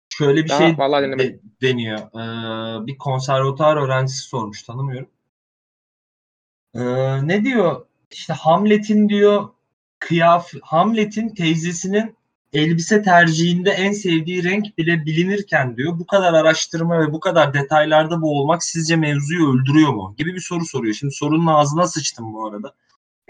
[0.09, 1.97] Şöyle bir Aa, şey vallahi de- deniyor.
[1.99, 5.09] Ee, bir konservatuar öğrencisi sormuş tanımıyorum.
[6.75, 7.85] Ee, ne diyor?
[8.11, 9.49] İşte Hamlet'in diyor
[9.99, 12.17] kıyaf Hamlet'in teyzesinin
[12.57, 18.21] elbise tercihinde en sevdiği renk bile bilinirken diyor bu kadar araştırma ve bu kadar detaylarda
[18.21, 20.15] boğulmak sizce mevzuyu öldürüyor mu?
[20.17, 20.93] Gibi bir soru soruyor.
[20.93, 22.73] Şimdi sorunun ağzına sıçtım bu arada.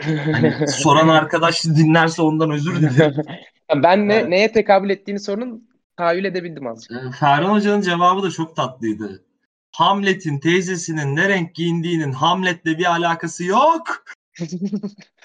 [0.01, 3.23] Hani soran arkadaş dinlerse ondan özür dilerim.
[3.83, 4.29] ben ne, Evet.
[4.29, 6.91] neye tekabül ettiğini sorunun tahayyül edebildim azıcık.
[6.91, 9.23] Ee, Ferhan Hoca'nın cevabı da çok tatlıydı.
[9.71, 14.03] Hamlet'in teyzesinin ne renk giyindiğinin Hamlet'le bir alakası yok.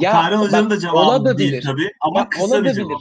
[0.00, 1.38] Ya, Ferhan Hoca'nın da cevabı olabilir.
[1.38, 2.74] değil tabii ama Bak, kısa bir olabilir.
[2.74, 3.00] cevap.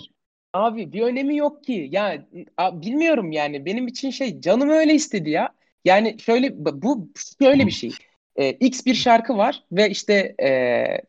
[0.53, 1.87] Abi bir önemi yok ki.
[1.91, 2.25] Ya
[2.57, 5.49] a- bilmiyorum yani benim için şey canım öyle istedi ya.
[5.85, 7.09] Yani şöyle bu
[7.41, 7.91] şöyle bir şey.
[8.35, 11.01] Ee, X bir şarkı var ve işte ee,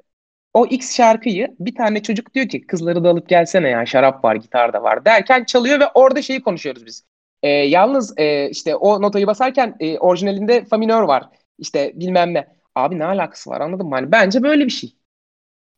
[0.55, 4.37] o X şarkıyı bir tane çocuk diyor ki kızları da alıp gelsene ya şarap var
[4.37, 7.05] gitar da var derken çalıyor ve orada şeyi konuşuyoruz biz.
[7.43, 11.29] Ee, yalnız ee, işte o notayı basarken ee, orijinalinde fa minör var.
[11.59, 12.62] İşte bilmem ne.
[12.75, 13.95] Abi ne alakası var anladın mı?
[13.95, 14.97] Hani bence böyle bir şey.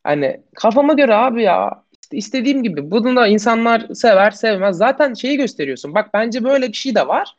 [0.04, 4.76] Hani kafama göre abi ya işte istediğim gibi bunu da insanlar sever sevmez.
[4.76, 5.94] Zaten şeyi gösteriyorsun.
[5.94, 7.36] Bak bence böyle bir şey de var.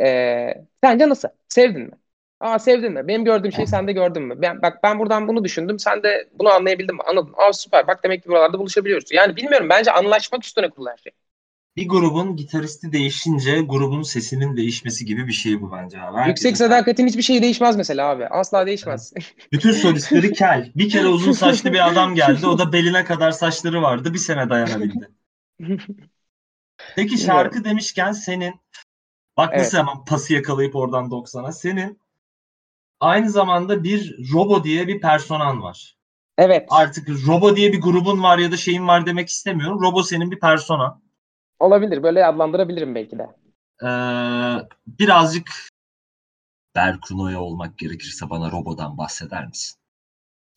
[0.00, 1.28] Ee, sence nasıl?
[1.48, 1.92] Sevdin mi?
[2.40, 3.08] Aa sevdin mi?
[3.08, 4.42] Benim gördüğüm şeyi sen de gördün mü?
[4.42, 5.78] Ben, bak ben buradan bunu düşündüm.
[5.78, 7.02] Sen de bunu anlayabildin mi?
[7.06, 7.34] Anladın.
[7.36, 7.86] Aa süper.
[7.86, 9.12] Bak demek ki buralarda buluşabiliyoruz.
[9.12, 9.68] Yani bilmiyorum.
[9.70, 11.12] Bence anlaşmak üstüne kurulu şey.
[11.78, 16.16] Bir grubun gitaristi değişince grubun sesinin değişmesi gibi bir şey bu bence abi.
[16.16, 18.26] Herkesin- Yüksek sadakatin hiçbir şey değişmez mesela abi.
[18.26, 19.12] Asla değişmez.
[19.52, 20.72] Bütün solistleri kel.
[20.76, 22.46] Bir kere uzun saçlı bir adam geldi.
[22.46, 24.14] O da beline kadar saçları vardı.
[24.14, 25.08] Bir sene dayanabildi.
[26.96, 28.54] Peki şarkı demişken senin
[29.36, 29.60] bak Evet.
[29.64, 31.52] nasıl hemen pası yakalayıp oradan 90'a.
[31.52, 32.00] Senin
[33.00, 35.96] aynı zamanda bir Robo diye bir personan var.
[36.38, 36.66] evet.
[36.70, 39.80] Artık Robo diye bir grubun var ya da şeyin var demek istemiyorum.
[39.82, 41.00] Robo senin bir persona.
[41.60, 42.02] Olabilir.
[42.02, 43.26] Böyle adlandırabilirim belki de.
[43.82, 43.88] Ee,
[44.86, 45.50] birazcık
[46.76, 49.78] Berkuno'ya olmak gerekirse bana Robo'dan bahseder misin?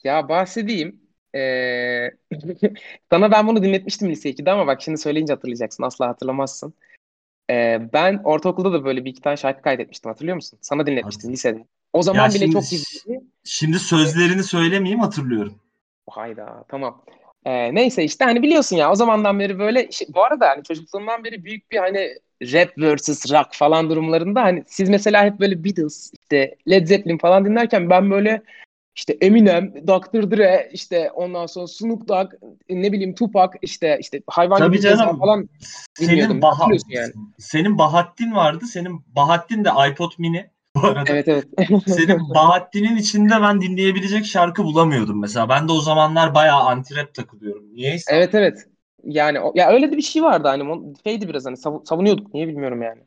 [0.03, 1.01] Ya bahsedeyim.
[1.35, 2.09] Ee,
[3.11, 5.83] sana ben bunu dinletmiştim lise 2'de ama bak şimdi söyleyince hatırlayacaksın.
[5.83, 6.73] Asla hatırlamazsın.
[7.49, 10.09] Ee, ben ortaokulda da böyle bir iki tane şarkı kaydetmiştim.
[10.11, 10.59] Hatırlıyor musun?
[10.61, 11.33] Sana dinletmiştim Hadi.
[11.33, 11.67] lisede.
[11.93, 13.21] O zaman Ya bile şimdi- çok gizliydi.
[13.43, 15.55] Şimdi sözlerini söylemeyeyim hatırlıyorum.
[16.09, 17.03] Hayda tamam.
[17.45, 21.23] Ee, neyse işte hani biliyorsun ya o zamandan beri böyle şey- bu arada hani çocukluğumdan
[21.23, 22.09] beri büyük bir hani
[22.41, 27.45] rap versus rock falan durumlarında hani siz mesela hep böyle Beatles işte Led Zeppelin falan
[27.45, 28.41] dinlerken ben böyle
[28.95, 30.31] işte Eminem, Dr.
[30.31, 32.33] Dre, işte ondan sonra Snoop Dogg,
[32.69, 35.19] ne bileyim Tupac, işte işte hayvan Tabii gibi canım.
[35.19, 35.49] falan
[35.99, 36.27] dinliyordum.
[36.29, 37.13] Senin, Baha, Biliyorsun yani.
[37.37, 38.65] senin Bahattin vardı.
[38.65, 41.03] Senin Bahattin de iPod mini bu arada.
[41.13, 41.45] Evet evet.
[41.87, 45.49] Senin Bahattin'in içinde ben dinleyebilecek şarkı bulamıyordum mesela.
[45.49, 47.73] Ben de o zamanlar bayağı anti-rap takılıyorum.
[47.73, 48.15] Niyeyse.
[48.15, 48.67] evet evet.
[49.03, 52.81] Yani ya öyle de bir şey vardı hani şeydi biraz hani savu- savunuyorduk niye bilmiyorum
[52.81, 53.01] yani.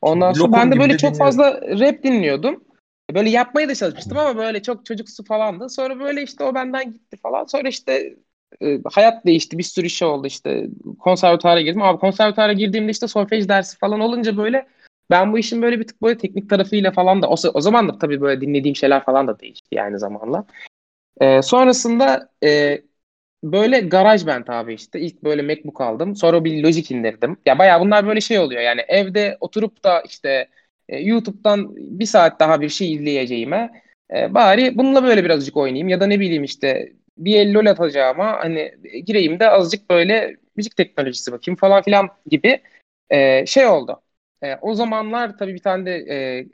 [0.00, 1.36] Ondan sonra Lokum ben de böyle de çok dinliyorum.
[1.36, 2.64] fazla rap dinliyordum.
[3.14, 5.68] Böyle yapmaya da çalışmıştım ama böyle çok çocuksu falandı.
[5.68, 7.44] Sonra böyle işte o benden gitti falan.
[7.44, 8.16] Sonra işte
[8.62, 9.58] e, hayat değişti.
[9.58, 10.66] Bir sürü şey oldu işte.
[10.98, 11.82] Konservatuara girdim.
[11.82, 14.66] Abi konservatuara girdiğimde işte solfej dersi falan olunca böyle
[15.10, 17.98] ben bu işin böyle bir tık böyle teknik tarafıyla falan da o, o zaman da
[17.98, 20.46] tabii böyle dinlediğim şeyler falan da değişti yani zamanla.
[21.20, 22.82] E, sonrasında e,
[23.44, 26.16] böyle GarageBand abi işte ilk böyle MacBook aldım.
[26.16, 27.36] Sonra bir Logic indirdim.
[27.46, 30.48] Ya bayağı bunlar böyle şey oluyor yani evde oturup da işte
[30.88, 33.82] e, YouTube'dan bir saat daha bir şey izleyeceğime
[34.14, 38.32] e, bari bununla böyle birazcık oynayayım ya da ne bileyim işte bir el LoL atacağıma
[38.38, 38.74] hani
[39.06, 42.60] gireyim de azıcık böyle müzik teknolojisi bakayım falan filan gibi
[43.10, 44.02] e, şey oldu.
[44.42, 45.94] E, o zamanlar tabii bir tane de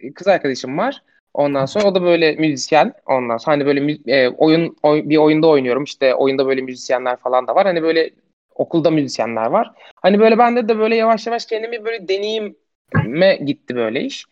[0.04, 1.02] e, kız arkadaşım var.
[1.34, 2.92] Ondan sonra o da böyle müzisyen.
[3.06, 5.84] Ondan sonra hani böyle e, oyun oy- bir oyunda oynuyorum.
[5.84, 7.66] İşte oyunda böyle müzisyenler falan da var.
[7.66, 8.10] Hani böyle
[8.54, 9.72] okulda müzisyenler var.
[10.02, 14.24] Hani böyle bende de böyle yavaş yavaş kendimi böyle deneyime gitti böyle iş.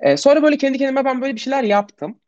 [0.00, 2.20] E, sonra böyle kendi kendime ben böyle bir şeyler yaptım.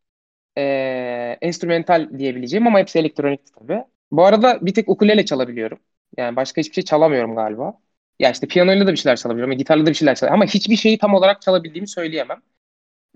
[0.59, 3.85] E, enstrümental diyebileceğim ama hepsi elektronikti tabii.
[4.11, 5.79] Bu arada bir tek ukulele çalabiliyorum.
[6.17, 7.81] Yani başka hiçbir şey çalamıyorum galiba.
[8.19, 9.59] Ya işte piyanoyla da bir şeyler çalabiliyorum.
[9.59, 10.43] Gitarla da bir şeyler çalabiliyorum.
[10.43, 12.43] Ama hiçbir şeyi tam olarak çalabildiğimi söyleyemem.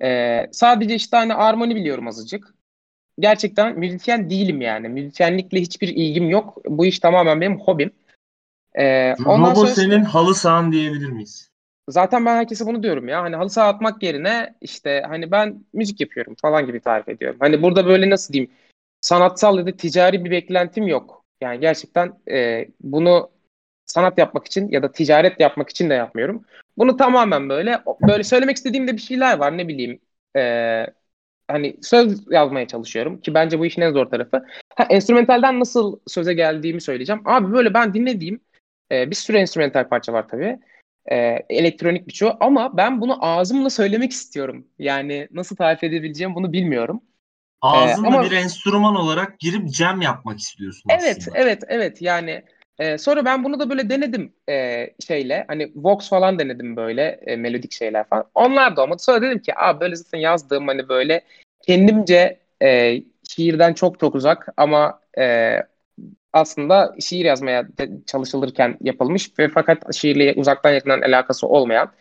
[0.02, 2.54] Ee, sadece işte hani armoni biliyorum azıcık.
[3.18, 4.88] Gerçekten müzisyen değilim yani.
[4.88, 6.58] Müzisyenlikle hiçbir ilgim yok.
[6.66, 7.90] Bu iş tamamen benim hobim.
[8.74, 11.48] Ee, ondan Robo sonra senin halı sahan diyebilir miyiz?
[11.88, 13.22] zaten ben herkese bunu diyorum ya.
[13.22, 17.36] Hani halı saha atmak yerine işte hani ben müzik yapıyorum falan gibi tarif ediyorum.
[17.40, 18.52] Hani burada böyle nasıl diyeyim
[19.00, 21.24] sanatsal ya da ticari bir beklentim yok.
[21.40, 23.30] Yani gerçekten e, bunu
[23.88, 26.44] sanat yapmak için ya da ticaret yapmak için de yapmıyorum.
[26.78, 30.00] Bunu tamamen böyle böyle söylemek istediğimde bir şeyler var ne bileyim.
[30.36, 30.42] E,
[31.48, 34.44] hani söz yazmaya çalışıyorum ki bence bu işin en zor tarafı.
[34.76, 37.22] Ha, enstrümentalden nasıl söze geldiğimi söyleyeceğim.
[37.24, 38.40] Abi böyle ben dinlediğim
[38.92, 40.58] e, bir sürü enstrümental parça var tabii.
[41.10, 41.16] E,
[41.50, 44.66] elektronik birçoğu ama ben bunu ağzımla söylemek istiyorum.
[44.78, 47.00] Yani nasıl tarif edebileceğim bunu bilmiyorum.
[47.62, 51.38] Ağzınla ama- bir enstrüman olarak girip jam yapmak istiyorsun Evet, aslında.
[51.38, 52.02] evet, evet.
[52.02, 52.42] Yani
[52.78, 55.44] e, sonra ben bunu da böyle denedim e, şeyle.
[55.48, 58.24] Hani Vox falan denedim böyle e, melodik şeyler falan.
[58.34, 59.02] Onlar da olmadı.
[59.02, 61.24] Sonra dedim ki abi böyle zaten yazdığım hani böyle
[61.62, 62.96] kendimce e,
[63.28, 65.56] şiirden çok çok uzak ama e,
[66.32, 67.68] aslında şiir yazmaya
[68.06, 71.92] çalışılırken yapılmış ve fakat şiirle uzaktan yakından alakası olmayan.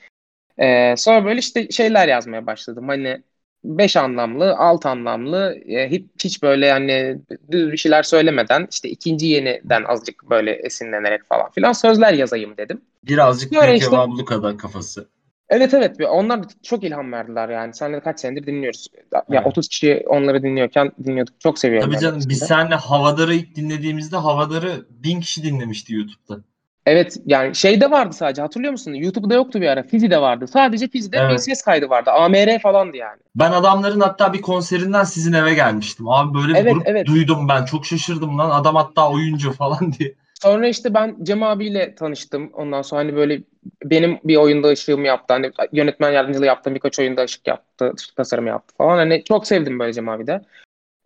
[0.58, 2.88] E, sonra böyle işte şeyler yazmaya başladım.
[2.88, 3.24] Hani
[3.64, 7.18] beş anlamlı, alt anlamlı, e, hiç, hiç böyle hani
[7.52, 12.82] düz bir şeyler söylemeden işte ikinci yeniden azıcık böyle esinlenerek falan filan sözler yazayım dedim.
[13.04, 15.08] Birazcık Böyle büyük işte- ablukada kafası.
[15.50, 17.74] Evet evet ve onlar çok ilham verdiler yani.
[17.74, 18.88] Seninle kaç senedir dinliyoruz.
[19.14, 19.48] Ya Evet.
[19.48, 21.40] 30 kişi onları dinliyorken dinliyorduk.
[21.40, 26.42] Çok seviyorum Tabii canım biz seninle Havadar'ı ilk dinlediğimizde Havadar'ı bin kişi dinlemişti YouTube'da.
[26.88, 28.94] Evet yani şeyde vardı sadece hatırlıyor musun?
[28.94, 29.84] YouTube'da yoktu bir ara.
[29.84, 30.48] Fizi'de vardı.
[30.48, 31.44] Sadece Fizi'de Evet.
[31.44, 32.12] ses kaydı vardı.
[32.12, 33.20] AMR falandı yani.
[33.36, 36.10] Ben adamların hatta bir konserinden sizin eve gelmiştim.
[36.10, 37.06] Abi böyle bir Evet, grup evet.
[37.08, 37.66] duydum ben.
[37.66, 38.50] Çok şaşırdım lan.
[38.50, 40.14] Adam hatta oyuncu falan diye.
[40.42, 42.50] Sonra işte ben Cem abiyle tanıştım.
[42.54, 43.42] Ondan sonra hani böyle
[43.84, 45.34] benim bir oyunda ışığımı yaptı.
[45.34, 48.98] Hani yönetmen yardımcılığı yaptığım birkaç oyunda ışık yaptı, tasarımı yaptı falan.
[48.98, 50.42] Hani çok sevdim böyle Cem abi de.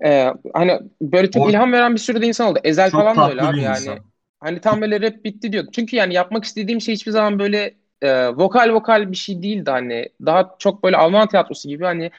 [0.06, 2.60] Ee, hani böyle çok O- ilham veren bir sürü de insan oldu.
[2.64, 3.78] Ezel Çok falan da öyle abi yani.
[3.78, 4.11] insan.
[4.42, 5.70] Hani tam böyle rap bitti diyordu.
[5.74, 10.10] Çünkü yani yapmak istediğim şey hiçbir zaman böyle e, vokal vokal bir şey değildi hani.
[10.26, 12.12] Daha çok böyle Alman tiyatrosu gibi hani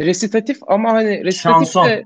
[0.00, 1.84] resitatif ama hani resitatif Şanson.
[1.84, 2.04] de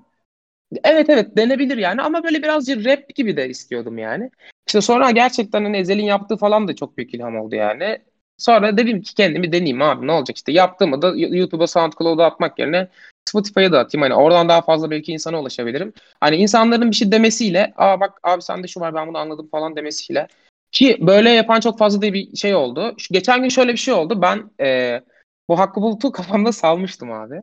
[0.85, 4.30] Evet evet denebilir yani ama böyle birazcık rap gibi de istiyordum yani.
[4.66, 7.98] İşte sonra gerçekten hani Ezel'in yaptığı falan da çok büyük ilham oldu yani.
[8.38, 12.88] Sonra dedim ki kendimi deneyeyim abi ne olacak işte yaptığımı da YouTube'a SoundCloud'a atmak yerine
[13.28, 14.02] Spotify'a da atayım.
[14.02, 15.92] Hani oradan daha fazla belki insana ulaşabilirim.
[16.20, 19.76] Hani insanların bir şey demesiyle aa bak abi sende şu var ben bunu anladım falan
[19.76, 20.28] demesiyle.
[20.72, 22.94] Ki böyle yapan çok fazla da bir şey oldu.
[22.98, 24.22] Şu, geçen gün şöyle bir şey oldu.
[24.22, 25.00] Ben e,
[25.48, 27.42] bu Hakkı Bulut'u kafamda salmıştım abi.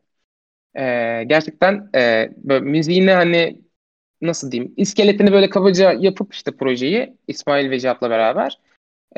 [0.77, 3.61] Ee, gerçekten e, böyle müziğini hani
[4.21, 8.59] nasıl diyeyim iskeletini böyle kabaca yapıp işte projeyi İsmail ve Cihat'la beraber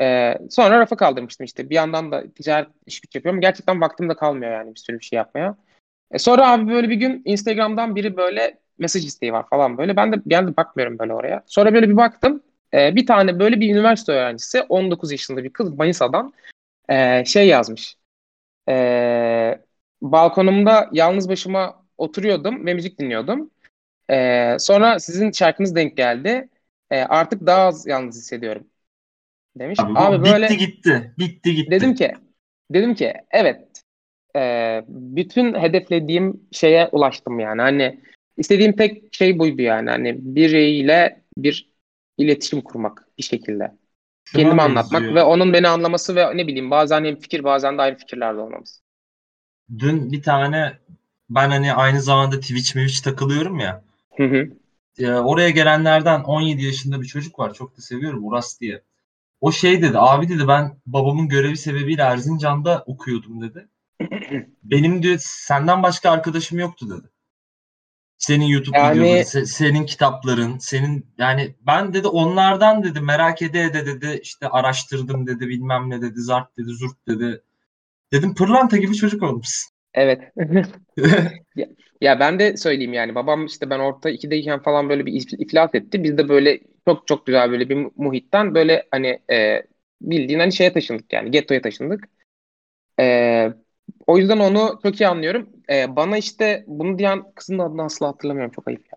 [0.00, 4.16] e, sonra rafa kaldırmıştım işte bir yandan da ticaret iş güç yapıyorum gerçekten vaktim de
[4.16, 5.56] kalmıyor yani bir sürü bir şey yapmaya.
[6.12, 10.12] E, sonra abi böyle bir gün Instagram'dan biri böyle mesaj isteği var falan böyle ben
[10.12, 11.42] de anda bakmıyorum böyle oraya.
[11.46, 12.42] Sonra böyle bir baktım
[12.74, 16.32] e, bir tane böyle bir üniversite öğrencisi 19 yaşında bir kız Manisa'dan
[16.88, 17.96] e, şey yazmış.
[18.68, 19.58] E,
[20.02, 23.50] balkonumda yalnız başıma oturuyordum ve müzik dinliyordum.
[24.10, 26.48] Ee, sonra sizin şarkınız denk geldi.
[26.90, 28.66] Ee, artık daha az yalnız hissediyorum.
[29.58, 29.80] Demiş.
[29.80, 31.14] Abi, Abi, böyle bitti gitti.
[31.18, 31.70] Bitti gitti.
[31.70, 32.12] dedim ki
[32.70, 33.82] dedim ki evet
[34.36, 37.60] e, bütün hedeflediğim şeye ulaştım yani.
[37.62, 38.00] Hani
[38.36, 39.90] istediğim tek şey buydu yani.
[39.90, 41.72] Hani biriyle bir
[42.18, 43.72] iletişim kurmak bir şekilde.
[44.24, 44.70] Şuna Kendimi benziyor.
[44.70, 48.40] anlatmak ve onun beni anlaması ve ne bileyim bazen hem fikir bazen de ayrı fikirlerde
[48.40, 48.82] olmamız.
[49.78, 50.72] Dün bir tane
[51.30, 53.84] ben hani aynı zamanda Twitch Twitch takılıyorum ya.
[54.16, 54.48] Hı hı.
[54.98, 57.54] e, oraya gelenlerden 17 yaşında bir çocuk var.
[57.54, 58.82] Çok da seviyorum Uras diye.
[59.40, 63.68] O şey dedi abi dedi ben babamın görevi sebebiyle Erzincan'da okuyordum dedi.
[64.62, 67.08] Benim diyor senden başka arkadaşım yoktu dedi.
[68.18, 73.62] Senin YouTube Yani- videoların, se- senin kitapların, senin yani ben dedi onlardan dedi merak ede
[73.62, 77.42] ede dedi işte araştırdım dedi bilmem ne dedi zart dedi zurt dedi.
[78.12, 79.72] Dedim pırlanta gibi çocuk olmuşsun.
[79.94, 80.20] Evet.
[81.56, 81.66] Ya,
[82.00, 85.74] ya ben de söyleyeyim yani babam işte ben orta 2'deyken falan böyle bir if- iflas
[85.74, 86.04] etti.
[86.04, 89.62] Biz de böyle çok çok güzel böyle bir muhitten böyle hani e,
[90.02, 92.04] bildiğin hani şeye taşındık yani gettoya taşındık.
[93.00, 93.04] E,
[94.06, 95.48] o yüzden onu çok iyi anlıyorum.
[95.70, 98.96] E, bana işte bunu diyen kızın adını asla hatırlamıyorum çok ayıp ya.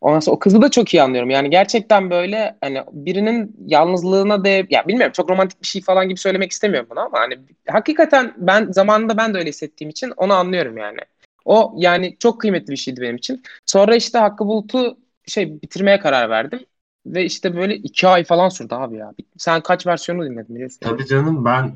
[0.00, 1.30] Ondan sonra o kızı da çok iyi anlıyorum.
[1.30, 6.18] Yani gerçekten böyle hani birinin yalnızlığına de ya bilmiyorum çok romantik bir şey falan gibi
[6.18, 10.76] söylemek istemiyorum bunu ama hani hakikaten ben zamanında ben de öyle hissettiğim için onu anlıyorum
[10.76, 10.98] yani.
[11.44, 13.42] O yani çok kıymetli bir şeydi benim için.
[13.66, 16.60] Sonra işte Hakkı Bulut'u şey bitirmeye karar verdim.
[17.06, 19.12] Ve işte böyle iki ay falan sürdü abi ya.
[19.38, 20.78] Sen kaç versiyonu dinledin biliyorsun.
[20.80, 21.72] Tabii canım ben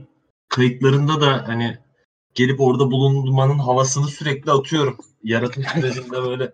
[0.49, 1.79] kayıtlarında da hani
[2.35, 4.97] gelip orada bulunmanın havasını sürekli atıyorum.
[5.23, 6.53] Yaratım sürecinde böyle.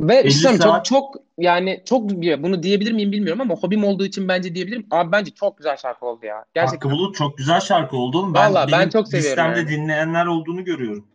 [0.00, 4.04] Ve 50 işte çok saat- çok yani çok bunu diyebilir miyim bilmiyorum ama hobim olduğu
[4.04, 4.86] için bence diyebilirim.
[4.90, 6.44] Abi bence çok güzel şarkı oldu ya.
[6.54, 6.88] Gerçekten.
[6.88, 8.34] Hakkı Bulut çok güzel şarkı oldu.
[8.34, 9.68] Ben, Vallahi ben çok seviyorum listemde yani.
[9.68, 11.06] dinleyenler olduğunu görüyorum.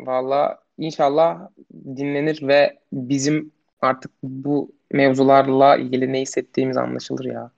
[0.00, 1.48] Valla inşallah
[1.96, 7.50] dinlenir ve bizim artık bu mevzularla ilgili ne hissettiğimiz anlaşılır ya.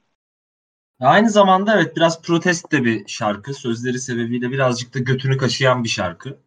[1.03, 3.55] Aynı zamanda evet biraz protest de bir şarkı.
[3.55, 6.39] Sözleri sebebiyle birazcık da götünü kaşıyan bir şarkı.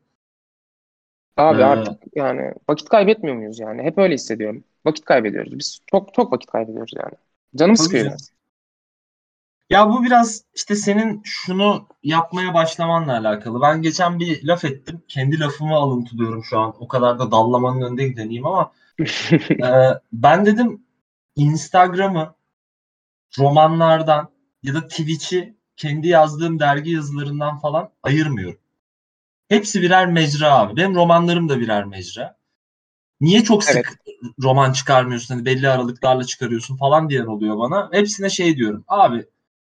[1.38, 3.84] Abi Ee, artık yani vakit kaybetmiyor muyuz yani?
[3.84, 4.64] Hep öyle hissediyorum.
[4.86, 5.58] Vakit kaybediyoruz.
[5.60, 7.14] Biz çok çok vakit kaybediyoruz yani.
[7.56, 8.06] Canım sıkıyor.
[8.06, 8.18] canım.
[9.70, 13.62] Ya bu biraz işte senin şunu yapmaya başlamanla alakalı.
[13.62, 15.04] Ben geçen bir laf ettim.
[15.08, 16.76] Kendi lafımı alıntılıyorum şu an.
[16.80, 18.72] O kadar da dallamanın önünde gideneyim ama
[19.64, 20.86] Ee, ben dedim
[21.36, 22.36] Instagram'ı
[23.40, 24.35] romanlardan
[24.68, 28.60] ya da Twitch'i kendi yazdığım dergi yazılarından falan ayırmıyorum.
[29.50, 30.76] Hepsi birer mecra abi.
[30.78, 32.38] Benim romanlarım da birer mecra.
[33.22, 34.18] Niye çok sık Evet.
[34.44, 35.36] roman çıkarmıyorsun?
[35.36, 37.90] Hani belli aralıklarla çıkarıyorsun falan diyen oluyor bana.
[37.94, 38.84] Hepsine şey diyorum.
[38.88, 39.26] Abi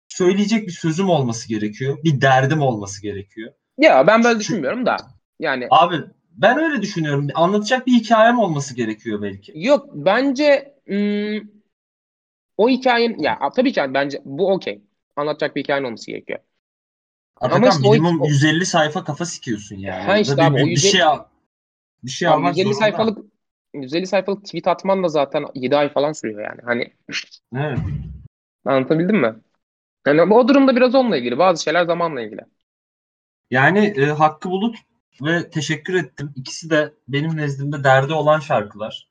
[0.09, 1.99] söyleyecek bir sözüm olması gerekiyor.
[2.05, 3.53] Bir derdim olması gerekiyor.
[3.79, 4.97] Ya ben böyle düşünmüyorum da.
[5.41, 5.97] Yani Abi
[6.31, 7.29] ben öyle düşünüyorum.
[7.35, 9.53] Anlatacak bir hikayem olması gerekiyor belki.
[9.55, 11.51] yok bence ım,
[12.57, 14.83] o hikayenin ya tabii ki bence bu okey.
[15.17, 16.39] Anlatacak bir hikayen olması gerekiyor.
[17.41, 20.19] Atakan işte o- minimum o- 150 sayfa kafa sikiyorsun yani.
[20.19, 21.25] Ha işte bir, abi, bir, o bir 150 şey al-
[22.05, 23.15] bir şey Abi almak 150 zorunda.
[23.15, 23.19] sayfalık
[23.75, 26.61] 150 sayfalık tweet atman da zaten 7 ay falan sürüyor yani.
[26.65, 26.95] Hani
[27.57, 27.79] Evet.
[28.65, 29.35] anlatabildim mi?
[30.07, 31.39] Yani o durumda biraz onunla ilgili.
[31.39, 32.43] Bazı şeyler zamanla ilgili.
[33.51, 34.77] Yani e, Hakkı Bulut
[35.23, 36.33] ve teşekkür ettim.
[36.37, 39.09] İkisi de benim nezdimde derdi olan şarkılar.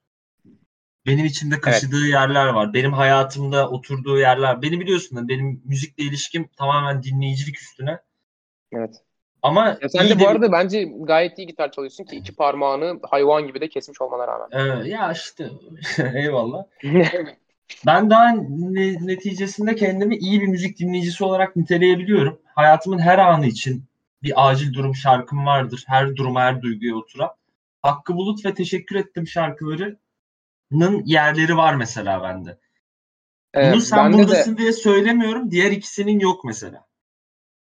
[1.06, 2.74] Benim içinde kaşıdığı yerler var.
[2.74, 4.62] Benim hayatımda oturduğu yerler.
[4.62, 8.00] Beni biliyorsun da benim müzikle ilişkim tamamen dinleyicilik üstüne.
[8.72, 8.96] Evet.
[9.42, 13.48] Ama Ya sen de bu arada bence gayet iyi gitar çalıyorsun ki iki parmağını hayvan
[13.48, 14.50] gibi de kesmiş olmana rağmen.
[14.52, 15.50] Ee, ya işte
[16.14, 16.64] eyvallah.
[17.86, 22.40] Ben daha ne- neticesinde kendimi iyi bir müzik dinleyicisi olarak niteleyebiliyorum.
[22.56, 23.84] Hayatımın her anı için
[24.24, 25.84] bir acil durum şarkım vardır.
[25.88, 27.30] Her duruma, her duyguya oturan.
[27.82, 29.28] Hakkı Bulut ve Teşekkür Ettim
[30.74, 32.60] şarkılarının yerleri var mesela bende.
[33.62, 35.52] Bunu Evet, sen bende de buradasın diye söylemiyorum.
[35.52, 36.88] Diğer ikisinin yok mesela.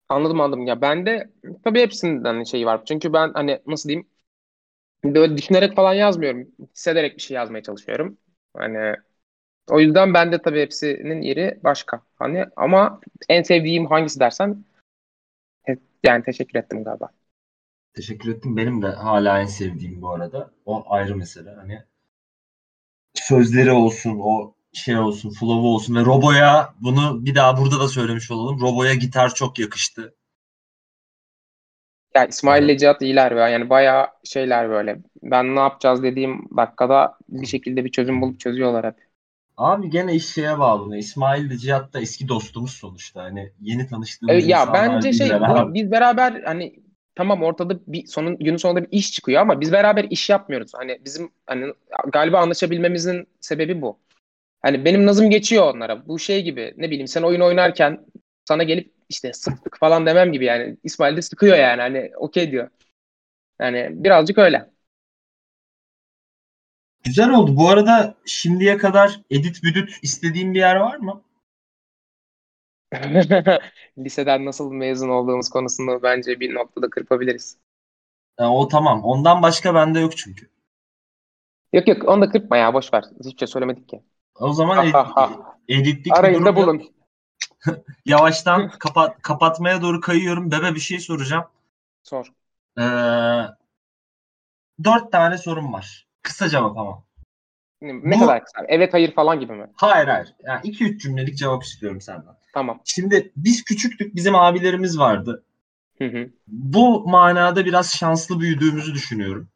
[0.09, 0.67] anladım anladım.
[0.67, 1.31] Ya bende
[1.65, 2.85] tabii hepsinden şeyi var.
[2.85, 4.09] Çünkü ben hani nasıl diyeyim
[5.05, 6.49] böyle düşünerek falan yazmıyorum.
[6.75, 8.19] Hissederek bir şey yazmaya çalışıyorum.
[8.57, 8.95] Hani
[9.71, 12.03] o yüzden bende tabii hepsinin yeri başka.
[12.19, 14.65] Hani ama en sevdiğim hangisi dersen
[16.05, 17.09] yani teşekkür ettim galiba.
[17.95, 18.57] Teşekkür ettim.
[18.57, 20.51] Benim de hala en sevdiğim bu arada.
[20.65, 21.51] O ayrı mesele.
[21.55, 21.85] Hani
[23.31, 28.31] sözleri olsun, o şey olsun, flow'u olsun ve Robo'ya bunu bir daha burada da söylemiş
[28.31, 28.61] olalım.
[28.61, 30.15] Robo'ya gitar çok yakıştı.
[32.15, 32.79] Yani İsmail ile.
[32.79, 34.99] Cihat iyiler ve yani bayağı şeyler böyle.
[35.23, 38.97] Ben ne yapacağız dediğim dakikada bir şekilde bir çözüm bulup çözüyorlar hep.
[39.57, 40.97] Abi gene iş şeye bağlı.
[40.97, 43.23] İsmail de Cihat da eski dostumuz sonuçta.
[43.23, 46.75] Hani yeni tanıştığımız Evet, ya bence şey bu- biz beraber hani
[47.15, 50.73] tamam ortada bir sonun günün sonunda bir iş çıkıyor ama biz beraber iş yapmıyoruz.
[50.75, 51.75] Hani bizim hani
[52.13, 53.99] galiba anlaşabilmemizin sebebi bu.
[54.63, 56.09] Hani benim nazım geçiyor onlara.
[56.09, 58.07] Bu şey gibi ne bileyim sen oyun oynarken
[58.45, 60.77] sana gelip işte sıktık falan demem gibi yani.
[60.85, 62.71] İsmail de sıkıyor yani hani okey diyor.
[63.61, 64.71] Yani birazcık öyle.
[67.05, 67.57] Güzel oldu.
[67.57, 71.23] Bu arada şimdiye kadar edit büdüt istediğin bir yer var mı?
[73.99, 77.59] Liseden nasıl mezun olduğumuz konusunda bence bir noktada kırpabiliriz.
[78.41, 79.05] Yani o tamam.
[79.05, 80.51] Ondan başka bende yok çünkü.
[81.73, 83.05] Yok yok onu da kırpma ya boş ver.
[83.25, 84.03] Hiçbir şey söylemedik ki.
[84.35, 86.67] O zaman ed- editlik Arayın da durum yok.
[86.69, 86.93] bulun.
[88.07, 90.51] Yavaştan kapat kapatmaya doğru kayıyorum.
[90.51, 91.45] Bebe bir şey soracağım.
[92.03, 92.33] Sor.
[92.77, 93.55] Ee,
[94.85, 96.07] dört tane sorum var.
[96.23, 97.05] Kısa cevap ama.
[97.83, 98.65] Ne Bu- kadar kısa?
[98.69, 99.71] Evet hayır falan gibi mi?
[99.75, 100.35] Hayır hayır.
[100.43, 102.37] Yani iki üç cümlelik cevap istiyorum senden.
[102.55, 102.81] Tamam.
[102.85, 104.15] Şimdi biz küçüktük.
[104.15, 105.45] Bizim abilerimiz vardı.
[105.99, 106.31] Hı hı.
[106.47, 109.49] Bu manada biraz şanslı büyüdüğümüzü düşünüyorum.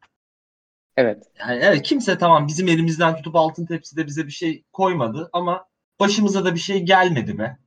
[0.97, 1.23] Evet.
[1.39, 5.65] Yani evet kimse tamam bizim elimizden tutup altın tepside bize bir şey koymadı ama
[5.99, 7.57] başımıza da bir şey gelmedi be.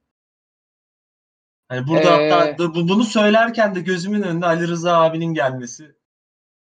[1.68, 5.94] Hani burada Ee, hatta bunu söylerken de gözümün önünde Ali Rıza abinin gelmesi.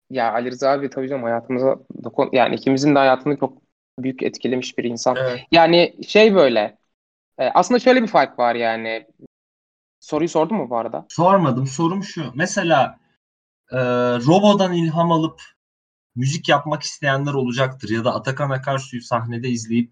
[0.09, 3.61] Ya Ali Rıza abi tabii canım hayatımıza dokun yani ikimizin de hayatını çok
[3.99, 5.15] büyük etkilemiş bir insan.
[5.15, 5.39] Evet.
[5.51, 6.77] Yani şey böyle
[7.37, 9.07] e, aslında şöyle bir fark var yani.
[9.99, 11.05] Soruyu sordun mu bu arada?
[11.09, 11.67] Sormadım.
[11.67, 12.31] Sorum şu.
[12.35, 12.99] Mesela
[13.71, 13.79] e,
[14.27, 15.41] Robo'dan ilham alıp
[16.15, 19.91] müzik yapmak isteyenler olacaktır ya da Atakan Akarsu'yu sahnede izleyip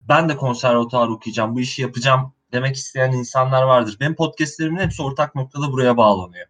[0.00, 3.96] ben de konservatuar okuyacağım, bu işi yapacağım demek isteyen insanlar vardır.
[4.00, 6.46] Benim podcastlerimin hepsi ortak noktada buraya bağlanıyor.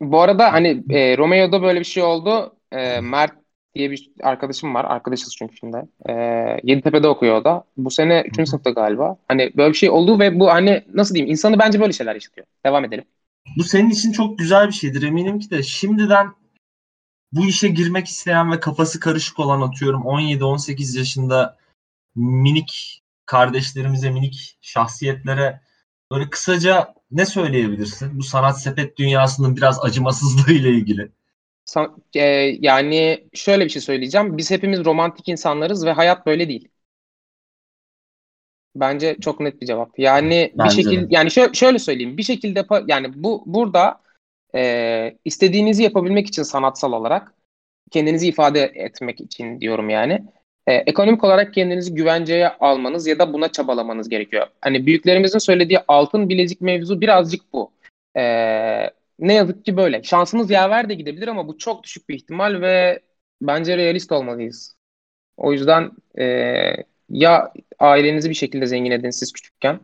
[0.00, 2.56] Bu arada hani e, Romeo'da böyle bir şey oldu.
[2.72, 3.41] E, Mert
[3.74, 4.84] diye bir arkadaşım var.
[4.84, 5.76] Arkadaşız çünkü şimdi.
[6.08, 6.12] E,
[6.62, 7.64] Yeditepe'de okuyor o da.
[7.76, 8.48] Bu sene 3.
[8.48, 9.16] sınıfta galiba.
[9.28, 12.46] Hani böyle bir şey oldu ve bu hani nasıl diyeyim insanı bence böyle şeyler yaşatıyor.
[12.66, 13.04] Devam edelim.
[13.56, 16.26] Bu senin için çok güzel bir şeydir eminim ki de şimdiden
[17.32, 21.56] bu işe girmek isteyen ve kafası karışık olan atıyorum 17-18 yaşında
[22.14, 25.60] minik kardeşlerimize, minik şahsiyetlere
[26.12, 28.18] böyle kısaca ne söyleyebilirsin?
[28.18, 31.12] Bu sanat sepet dünyasının biraz acımasızlığı ile ilgili.
[32.14, 32.20] E,
[32.60, 34.38] yani şöyle bir şey söyleyeceğim.
[34.38, 36.68] Biz hepimiz romantik insanlarız ve hayat böyle değil.
[38.76, 39.98] Bence çok net bir cevap.
[39.98, 40.82] Yani bir Bence de.
[40.82, 42.16] şekilde yani şöyle, şöyle söyleyeyim.
[42.16, 44.00] Bir şekilde yani bu burada
[44.54, 47.34] e, istediğinizi yapabilmek için sanatsal olarak
[47.90, 50.22] kendinizi ifade etmek için diyorum yani.
[50.66, 54.46] E, ekonomik olarak kendinizi güvenceye almanız ya da buna çabalamanız gerekiyor.
[54.60, 57.72] Hani büyüklerimizin söylediği altın bilezik mevzu birazcık bu.
[58.16, 58.22] E,
[59.18, 60.02] ne yazık ki böyle.
[60.02, 63.02] Şansımız yaver de gidebilir ama bu çok düşük bir ihtimal ve
[63.42, 64.76] bence realist olmalıyız.
[65.36, 66.24] O yüzden e,
[67.08, 69.80] ya ailenizi bir şekilde zengin edin siz küçükken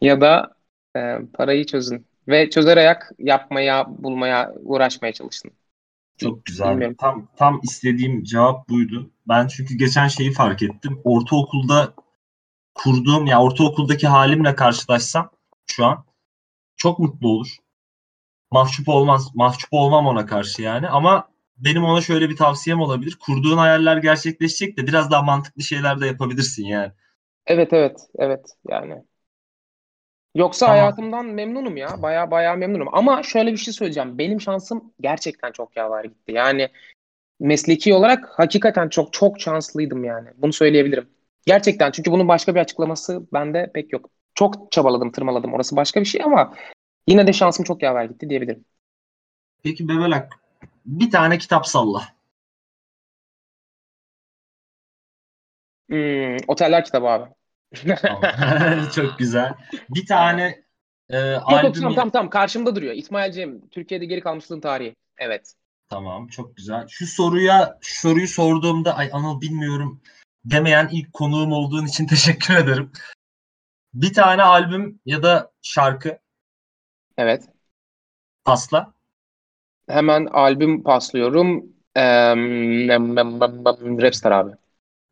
[0.00, 0.54] ya da
[0.96, 5.50] e, parayı çözün ve çözer ayak yapmaya, bulmaya, uğraşmaya çalışın.
[6.16, 6.70] Çok güzel.
[6.70, 6.96] Bilmiyorum.
[7.00, 9.10] Tam tam istediğim cevap buydu.
[9.28, 11.00] Ben çünkü geçen şeyi fark ettim.
[11.04, 11.94] Ortaokulda
[12.74, 15.30] kurduğum ya ortaokuldaki halimle karşılaşsam
[15.66, 16.04] şu an
[16.78, 17.56] çok mutlu olur.
[18.50, 23.18] Mahcup olmaz, mahcup olmam ona karşı yani ama benim ona şöyle bir tavsiyem olabilir.
[23.20, 26.92] Kurduğun hayaller gerçekleşecek de biraz daha mantıklı şeyler de yapabilirsin yani.
[27.46, 29.02] Evet evet evet yani.
[30.34, 30.80] Yoksa Tamam.
[30.80, 32.02] hayatımdan memnunum ya.
[32.02, 32.88] Baya baya memnunum.
[32.92, 34.18] Ama şöyle bir şey söyleyeceğim.
[34.18, 36.32] Benim şansım gerçekten çok yaver gitti.
[36.32, 36.68] Yani
[37.40, 40.28] mesleki olarak hakikaten çok çok şanslıydım yani.
[40.36, 41.08] Bunu söyleyebilirim.
[41.46, 44.10] Gerçekten çünkü bunun başka bir açıklaması bende pek yok.
[44.38, 45.54] Çok çabaladım, tırmaladım.
[45.54, 46.54] Orası başka bir şey ama
[47.06, 48.64] yine de şansım çok yaver gitti diyebilirim.
[49.62, 50.32] Peki Bebelak
[50.86, 52.02] bir tane kitap salla.
[55.88, 57.30] Hmm, Oteller kitabı abi.
[58.94, 59.54] Çok güzel.
[59.90, 60.64] Bir tane
[61.10, 62.94] e, Yok yok albüm tamam tamam tamam karşımda duruyor.
[62.94, 64.96] İsmail Cem, Türkiye'de geri kalmışlığın tarihi.
[65.18, 65.52] Evet.
[65.88, 66.86] Tamam çok güzel.
[66.88, 70.00] Şu soruya şu soruyu sorduğumda ay Anıl bilmiyorum
[70.44, 72.92] demeyen ilk konuğum olduğun için teşekkür ederim.
[73.94, 76.18] Bir tane albüm ya da şarkı
[77.16, 77.48] Evet.
[78.44, 78.92] pasla.
[79.88, 81.66] Hemen albüm paslıyorum.
[81.96, 82.34] Eee
[84.02, 84.52] Rapstar abi.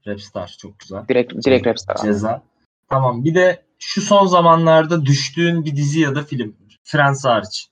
[0.06, 1.08] Rapstar çok güzel.
[1.08, 2.02] Direkt direkt Rapstar abi.
[2.02, 2.42] Ceza.
[2.88, 6.56] Tamam bir de şu son zamanlarda düştüğün bir dizi ya da film.
[6.84, 7.68] Friends hariç.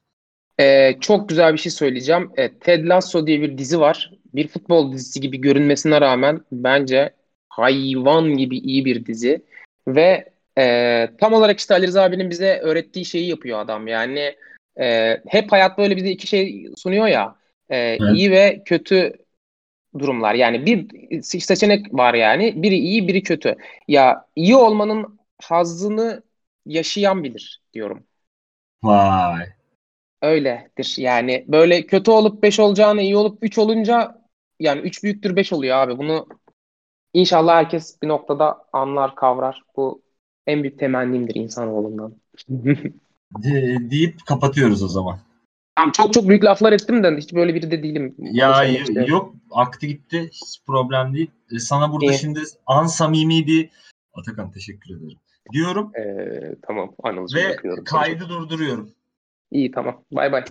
[0.61, 2.31] Ee, çok güzel bir şey söyleyeceğim.
[2.37, 4.13] Evet, Ted Lasso diye bir dizi var.
[4.35, 7.15] Bir futbol dizisi gibi görünmesine rağmen bence
[7.49, 9.45] hayvan gibi iyi bir dizi.
[9.89, 13.87] Ve e, tam olarak işte Ali Rıza abinin bize öğrettiği şeyi yapıyor adam.
[13.87, 14.37] Yani
[14.81, 17.37] e, hep hayat böyle bize iki şey sunuyor ya.
[17.71, 19.13] E, iyi ve kötü
[19.99, 20.35] durumlar.
[20.35, 22.63] Yani bir seçenek var yani.
[22.63, 23.57] Biri iyi, biri kötü.
[23.89, 26.23] Ya iyi olmanın hazzını
[26.67, 28.05] yaşayan bilir diyorum.
[28.85, 29.47] Vay.
[30.23, 30.95] öyledir.
[30.99, 34.23] Yani böyle kötü olup 5 olacağını iyi olup 3 olunca
[34.61, 35.99] yani 3 büyüktür 5 oluyor abi.
[35.99, 36.27] Bunu
[37.13, 39.63] inşallah herkes bir noktada anlar, kavrar.
[39.77, 40.03] Bu
[40.47, 42.15] en büyük temennimdir insanoğlundan.
[43.39, 45.19] De- deyip kapatıyoruz o zaman.
[45.77, 48.15] Tamam, çok çok büyük laflar ettim de hiç böyle biri de değilim.
[48.19, 49.11] Ya istiyorum.
[49.11, 51.31] yok aktı gitti hiç problem değil.
[51.53, 52.19] E, Sana burada İyi.
[52.19, 53.71] şimdi an samimi bir
[54.15, 55.19] Atakan teşekkür ederim.
[55.53, 58.91] Diyorum Ee, tamam Anıl'cığım ve kaydı durduruyorum.
[59.51, 60.05] İyi tamam.
[60.13, 60.45] Bay bay.